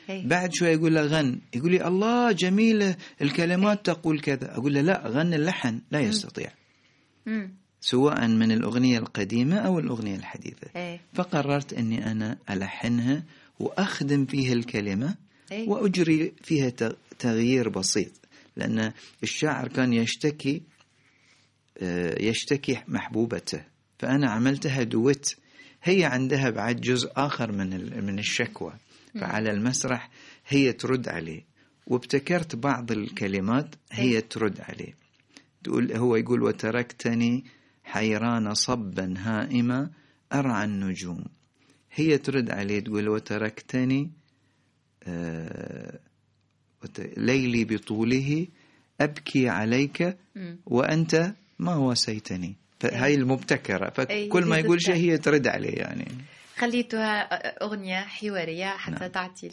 [0.10, 0.28] إيه.
[0.28, 1.40] بعد شوي يقول له غن.
[1.56, 4.52] يقول لي الله جميلة الكلمات تقول كذا.
[4.58, 6.52] أقول له لا غن اللحن لا يستطيع.
[7.26, 7.54] مم.
[7.82, 10.68] سواء من الأغنية القديمة أو الأغنية الحديثة.
[10.76, 11.00] إيه.
[11.14, 13.24] فقررت أني أنا ألحنها
[13.60, 15.16] وأخدم فيها الكلمة
[15.52, 15.70] إيه.
[15.70, 18.12] وأجري فيها تغ- تغيير بسيط.
[18.56, 18.92] لأن
[19.24, 20.62] الشاعر كان يشتكي
[21.82, 23.64] آه، يشتكي محبوبته.
[24.00, 25.30] فأنا عملتها دويت
[25.84, 27.70] هي عندها بعد جزء آخر من
[28.06, 28.74] من الشكوى.
[29.22, 30.10] فعلى المسرح
[30.48, 31.42] هي ترد عليه.
[31.88, 34.94] وابتكرت بعض الكلمات هي ترد عليه.
[35.64, 37.44] تقول هو يقول وتركتني
[37.88, 39.90] حيران صبا هائما
[40.34, 41.26] أرعى النجوم
[41.92, 44.12] هي ترد عليه تقول وتركتني
[45.04, 46.00] آه
[47.18, 48.48] ليلي بطوله
[49.02, 50.18] أبكي عليك.
[50.66, 54.96] وأنت ما واسيتني فهي المبتكرة أي، فكل ما هي يقول شيء.
[54.96, 56.08] هي ترد عليه يعني
[56.58, 57.22] خليتها
[57.64, 59.12] أغنية حوارية حتى نعم.
[59.12, 59.52] تعطي.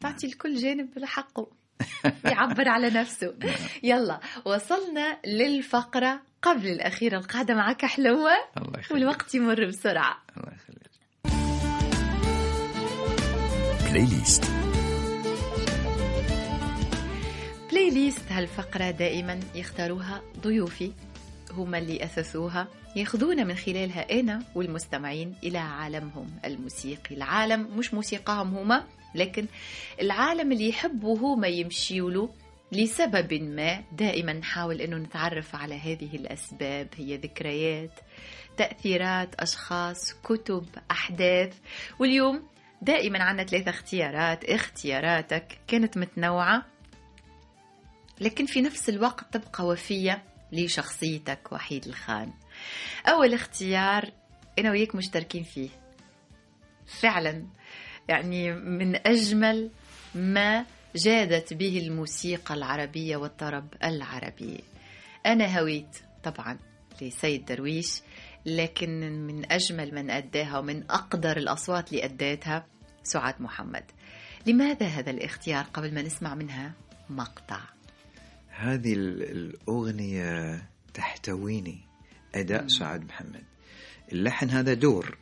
[0.00, 1.63] تعطي لكل جانب حقه
[2.24, 3.34] يعبر على نفسه.
[3.82, 8.90] يلا وصلنا للفقرة قبل الأخيرة القاعدة معك حلوة الله يخليك.
[8.90, 10.16] والوقت يمر بسرعة.
[10.36, 10.84] الله يخليك.
[13.90, 14.44] playlist
[17.70, 20.92] playlist هالفقرة دائما يختاروها ضيوفي.
[21.50, 22.68] هم اللي أسسوها.
[22.96, 27.16] ياخذونا من خلالها أنا والمستمعين إلى عالمهم الموسيقي.
[27.16, 28.84] العالم مش موسيقاهم هما.
[29.14, 29.46] لكن
[30.00, 32.34] العالم اللي يحبوا هما يمشيوا له
[32.72, 33.84] لسبب ما.
[33.92, 37.90] دائما نحاول أنه نتعرف على هذه الأسباب هي ذكريات
[38.56, 41.58] تأثيرات أشخاص كتب أحداث.
[41.98, 42.48] واليوم
[42.82, 44.44] دائما عندنا ثلاثة اختيارات.
[44.44, 46.66] اختياراتك كانت متنوعة
[48.20, 52.32] لكن في نفس الوقت تبقى وفية لشخصيتك وحيد الخان.
[53.06, 54.10] أول اختيار
[54.58, 55.68] أنا وياك مشتركين فيه.
[57.00, 57.46] فعلا
[58.08, 59.70] يعني من أجمل
[60.14, 60.64] ما
[60.96, 64.60] جادت به الموسيقى العربية والطرب العربي.
[65.26, 66.58] أنا هويت طبعا
[67.02, 68.00] لسيد درويش
[68.46, 72.66] لكن من أجمل من أداها ومن أقدر الأصوات اللي أداتها
[73.02, 73.84] سعاد محمد.
[74.46, 76.72] لماذا هذا الاختيار قبل ما نسمع منها
[77.10, 77.60] مقطع؟
[78.48, 80.62] هذه ال- الأغنية
[80.94, 81.78] تحتويني
[82.34, 83.44] أداء سعاد محمد.
[84.12, 85.18] اللحن هذا دور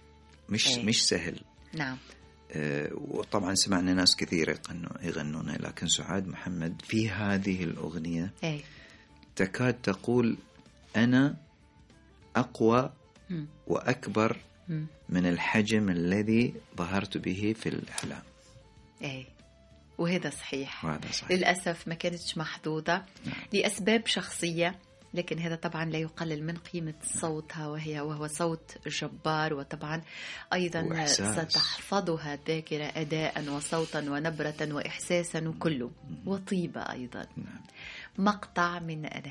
[0.48, 0.84] مش إيه.
[0.84, 1.40] مش سهل.
[1.74, 1.96] نعم.
[2.94, 8.60] وطبعا سمعنا ناس كثير يغنوا يغنونها لكن سعاد محمد في هذه الأغنية إيه.
[9.36, 10.36] تكاد تقول
[10.96, 11.36] أنا
[12.36, 12.92] أقوى.
[13.66, 14.36] وأكبر.
[15.08, 18.22] من الحجم الذي ظهرت به في الإعلام.
[19.02, 19.24] إيه.
[19.98, 20.84] وهذا صحيح.
[20.84, 21.30] وهذا صحيح.
[21.32, 23.04] للأسف ما كانتش محظوظة.
[23.52, 24.78] لأسباب شخصية
[25.14, 29.54] لكن هذا طبعا لا يقلل من قيمة صوتها وهي وهو صوت جبار.
[29.54, 30.02] وطبعا
[30.52, 31.52] أيضا وإحساس.
[31.52, 35.90] ستحفظها الذاكرة أداء وصوتا ونبرة وإحساسا وكله
[36.26, 37.26] وطيبة أيضا.
[37.36, 37.60] نعم.
[38.18, 39.28] مقطع من أنا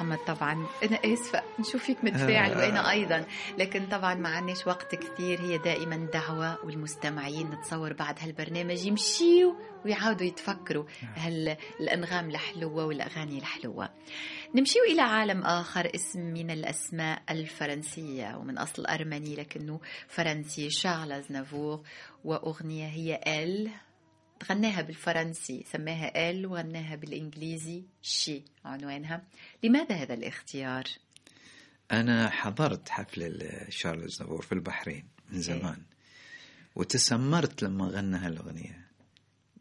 [0.00, 0.66] محمد طبعا.
[0.82, 1.42] أنا آسفة.
[1.58, 2.58] نشوف فيك متفاعل آه.
[2.58, 3.24] وأنا أيضا.
[3.58, 5.40] لكن طبعا ما عندناش وقت كثير.
[5.40, 10.84] هي دائما دعوة والمستمعين نتصور بعد هالبرنامج يمشيوا ويعاودوا يتفكروا
[11.14, 13.88] هل الأنغام الحلوة والأغاني الحلوة.
[14.54, 20.70] نمشيو إلى عالم آخر اسم من الأسماء الفرنسية ومن أصل أرمني لكنه فرنسي.
[20.70, 21.82] شارل ازنافور
[22.24, 23.70] وأغنية هي ال
[24.44, 29.24] غناها بالفرنسي سماها آل وغناها بالإنجليزي شي عنوانها.
[29.62, 30.84] لماذا هذا الاختيار؟
[31.92, 35.82] أنا حضرت حفل شارلز نافور في البحرين من زمان
[36.74, 38.86] وتسمرت لما غنى هالأغنية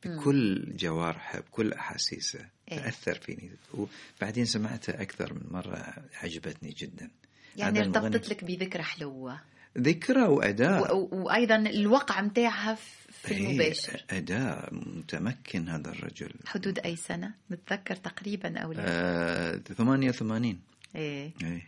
[0.05, 2.79] بكل جوارحه بكل أحاسيسه إيه.
[2.79, 3.51] تأثر فيني.
[3.73, 7.11] وبعدين سمعتها أكثر من مرة عجبتني جدا.
[7.57, 9.41] يعني ارتبطت لك بذكرى حلوة.
[9.79, 10.95] ذكرى وأداء.
[10.95, 12.77] و- و- وأيضا الوقع متاعها
[13.11, 14.03] في إيه، المباشر.
[14.09, 16.29] أداء متمكن هذا الرجل.
[16.47, 20.59] حدود أي سنة؟ متذكر تقريبا أو لا؟ آه 88
[20.95, 21.31] إيه.
[21.43, 21.61] إيه.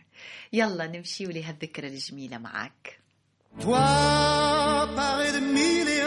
[0.52, 2.98] يلا نمشي لهالذكرى الجميلة معك
[3.60, 6.02] Toi, paré de mille et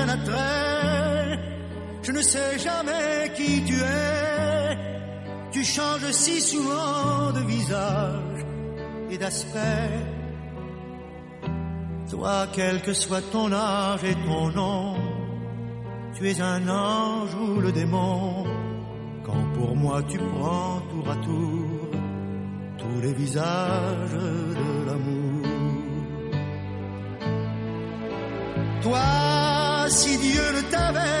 [0.00, 1.38] un attraits,
[2.02, 4.76] je ne sais jamais qui tu es.
[5.54, 8.40] Tu changes si souvent de visage
[9.12, 10.17] et d'aspect.
[12.10, 14.96] Toi, quel que soit ton âge et ton nom,
[16.14, 18.44] tu es un ange ou le démon.
[19.24, 21.90] Quand pour moi tu prends tour à tour
[22.78, 24.12] tous les visages
[24.62, 25.46] de l'amour.
[28.82, 31.17] Toi, si Dieu ne t'avait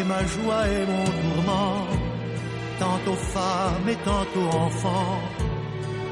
[0.00, 1.86] es ma joie et mon tourment,
[2.78, 5.20] tantôt femme et tantôt enfant,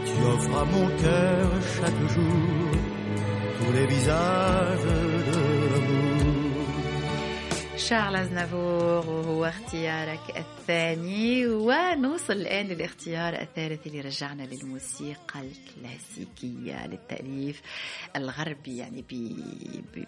[0.07, 1.47] tu offres à mon cœur
[1.77, 2.71] chaque jour
[3.59, 4.85] tous les visages
[5.31, 5.41] de
[5.71, 6.05] l'amour.
[7.77, 17.63] شارل أزنافور وهو اختيارك الثاني ونوصل الآن للاختيار الثالث اللي رجعنا للموسيقى الكلاسيكية للتأليف
[18.17, 19.15] الغربي يعني ب...
[19.95, 20.05] ب...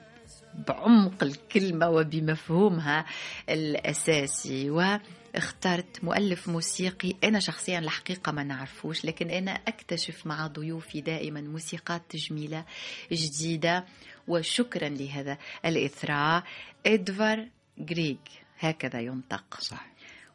[0.68, 3.06] بعمق الكلمة وبمفهومها
[3.50, 4.70] الأساسي.
[4.70, 7.14] واخترت مؤلف موسيقي.
[7.24, 12.66] أنا شخصيا الحقيقة ما نعرفوش لكن أنا أكتشف مع ضيوفي دائما موسيقات جميلة
[13.12, 13.86] جديدة.
[14.28, 16.44] وشكرا لهذا الإثراء.
[16.86, 17.48] إدفار
[17.90, 18.18] غريغ
[18.60, 19.62] هكذا ينطق.
[19.62, 19.92] صح.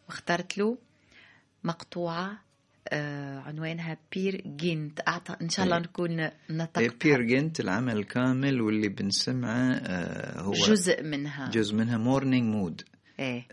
[0.09, 0.79] واخترت له
[1.65, 2.46] مقطوعة
[3.39, 5.43] عنوانها بير جينت أعط...
[5.43, 5.83] إن شاء الله إيه.
[5.83, 11.99] نكون نطقت إيه، Peer Gynt العمل كامل واللي بنسمعه آه، هو جزء منها جزء منها
[11.99, 12.83] Morning Mood
[13.21, 13.47] إيه.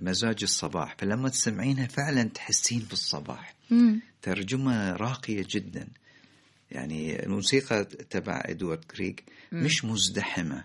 [0.00, 4.00] مزاج الصباح فلما تسمعينها فعلا تحسين بالصباح مم.
[4.22, 5.88] ترجمة راقية جدا
[6.70, 9.14] يعني الموسيقى تبع إدوارد غريغ
[9.52, 10.64] مش مزدحمة.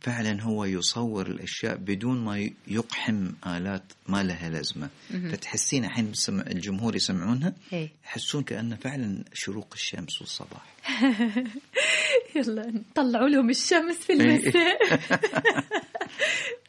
[0.00, 4.88] فعلا هو يصور الأشياء بدون ما يقحم آلات ما لها لازمة.
[5.10, 7.90] فتحسين الحين الجمهور يسمعونها إيه.
[8.04, 10.76] يحسون كأنه فعلا شروق الشمس والصباح.
[12.36, 14.20] يلا نطلعوا لهم الشمس في إيه.
[14.20, 14.78] المساء.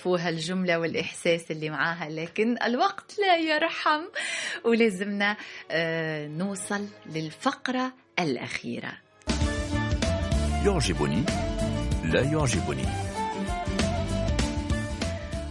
[0.00, 4.00] نوقفوا هالجملة والإحساس اللي معاها لكن الوقت لا يرحم.
[4.64, 5.36] ولازمنا
[5.70, 8.92] آه، نوصل للفقرة الأخيرة.
[10.64, 11.24] يعجبني
[12.04, 12.84] لا يعجبني.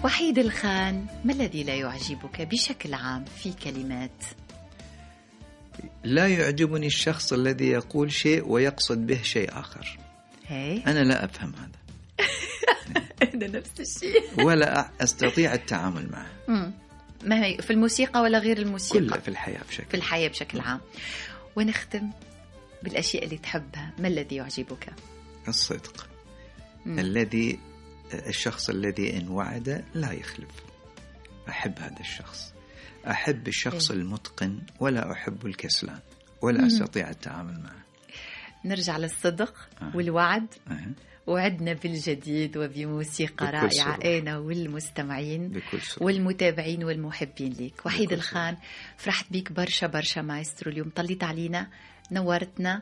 [0.03, 4.23] وحيد الخان ما الذي لا يعجبك بشكل عام في كلمات؟
[6.03, 9.99] لا يعجبني الشخص الذي يقول شيء ويقصد به شيء آخر.
[10.47, 11.79] هي؟ أنا لا أفهم هذا.
[13.33, 14.43] ده نفس الشيء.
[14.45, 16.71] ولا أستطيع التعامل معه.
[17.23, 20.79] ما هي في الموسيقى ولا غير الموسيقى؟ كله في الحياة في بشكل الحياة بشكل عام.
[21.55, 22.09] ونختم
[22.83, 23.93] بالأشياء اللي تحبها.
[23.99, 24.93] ما الذي يعجبك؟
[25.47, 26.07] الصدق.
[26.85, 26.99] مم.
[26.99, 27.59] الذي
[28.13, 30.51] الشخص الذي إن وعد لا يخلف.
[31.49, 32.53] أحب هذا الشخص.
[33.07, 33.97] أحب الشخص إيه.
[33.97, 35.99] المتقن ولا أحب الكسلان.
[36.41, 36.65] ولا مم.
[36.65, 37.79] أستطيع التعامل معه.
[38.65, 39.91] نرجع للصدق آه.
[39.95, 40.47] والوعد.
[40.71, 40.87] أه.
[41.29, 43.99] وعدنا بالجديد وبموسيقى رائعة.
[44.05, 45.61] أنا والمستمعين
[46.01, 48.57] والمتابعين والمحبين ليك وحيد الخان
[48.97, 50.89] فرحت بيك برشا برشا مايسترو اليوم.
[50.89, 51.67] طليت علينا
[52.11, 52.81] نورتنا.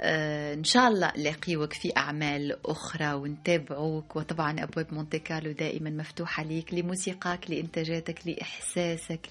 [0.00, 4.16] آه إن شاء الله نلاقيوك في أعمال أخرى ونتابعوك.
[4.16, 9.28] وطبعا أبواب مونتي كارلو دائما مفتوحه ليك لموسيقاك لإنتاجاتك لإحساسك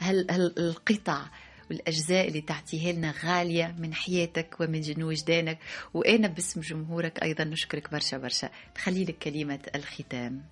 [0.00, 1.22] لهالقطع
[1.70, 5.58] والأجزاء اللي تعطيها لنا غالية من حياتك ومن جنو وجدانك.
[5.94, 8.50] وأنا باسم جمهورك أيضا نشكرك برشا برشا.
[8.74, 10.42] تخلي لك كلمة الختام.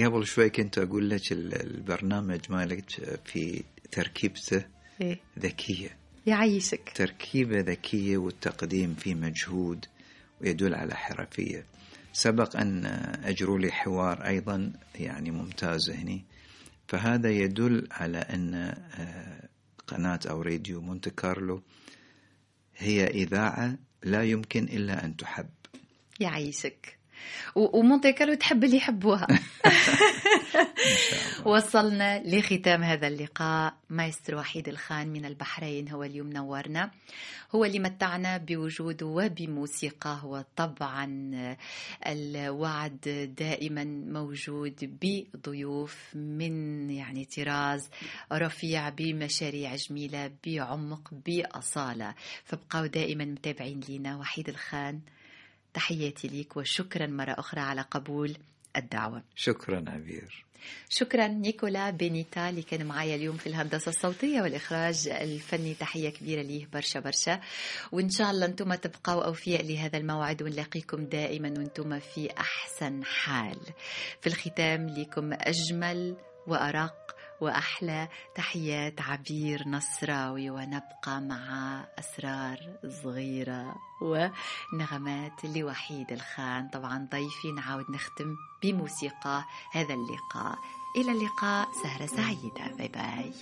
[0.00, 2.90] قبل شوي كنت أقول لك ال- البرنامج مالك
[3.24, 4.64] في تركيبته
[5.00, 5.18] إيه.
[5.38, 5.96] ذكية.
[6.26, 6.92] يعيشك.
[6.94, 9.84] تركيبة ذكية والتقديم فيه مجهود
[10.40, 11.66] ويدل على حرفية.
[12.12, 12.86] سبق أن
[13.24, 16.24] أجروا لي حوار أيضا يعني ممتاز هني.
[16.88, 19.48] فهذا يدل على أن آه،
[19.86, 21.62] قناة أو راديو مونت كارلو
[22.76, 25.50] هي إذاعة لا يمكن إلا أن تحب.
[26.20, 26.98] يعيشك.
[27.54, 29.26] ومونتي كارلو تحب اللي يحبوها.
[31.44, 33.74] وصلنا لختام هذا اللقاء.
[33.90, 36.90] مايسترو وحيد الخان من البحرين هو اليوم نورنا.
[37.54, 41.30] هو اللي متعنا بوجوده وبموسيقاه وطبعا
[42.06, 47.90] الوعد دائما موجود بضيوف من يعني طراز
[48.32, 52.14] رفيع بمشاريع جميلة بعمق بأصالة.
[52.44, 55.00] فابقوا دائما متابعين لنا وحيد الخان
[55.74, 58.36] تحياتي ليك وشكرا مرة أخرى على قبول
[58.76, 59.22] الدعوة.
[59.36, 60.44] شكرا عبير
[60.88, 65.74] شكرا نيكولا بينيتا اللي كان معايا اليوم في الهندسة الصوتية والإخراج الفني.
[65.74, 67.40] تحية كبيرة ليه برشا برشا.
[67.92, 73.58] وإن شاء الله أنتم تبقوا أوفياء لهذا الموعد ونلاقيكم دائما وأنتم في أحسن حال.
[74.20, 76.16] في الختام لكم أجمل
[76.46, 82.58] وأرق وأحلى تحيات عبير نصراوي ونبقى مع أسرار
[83.02, 86.68] صغيرة ونغمات لوحيد الخان.
[86.68, 90.58] طبعا ضيفي نعاود نختم بموسيقى هذا اللقاء.
[90.96, 92.76] إلى اللقاء سهرة سعيدة.
[92.76, 93.32] باي باي.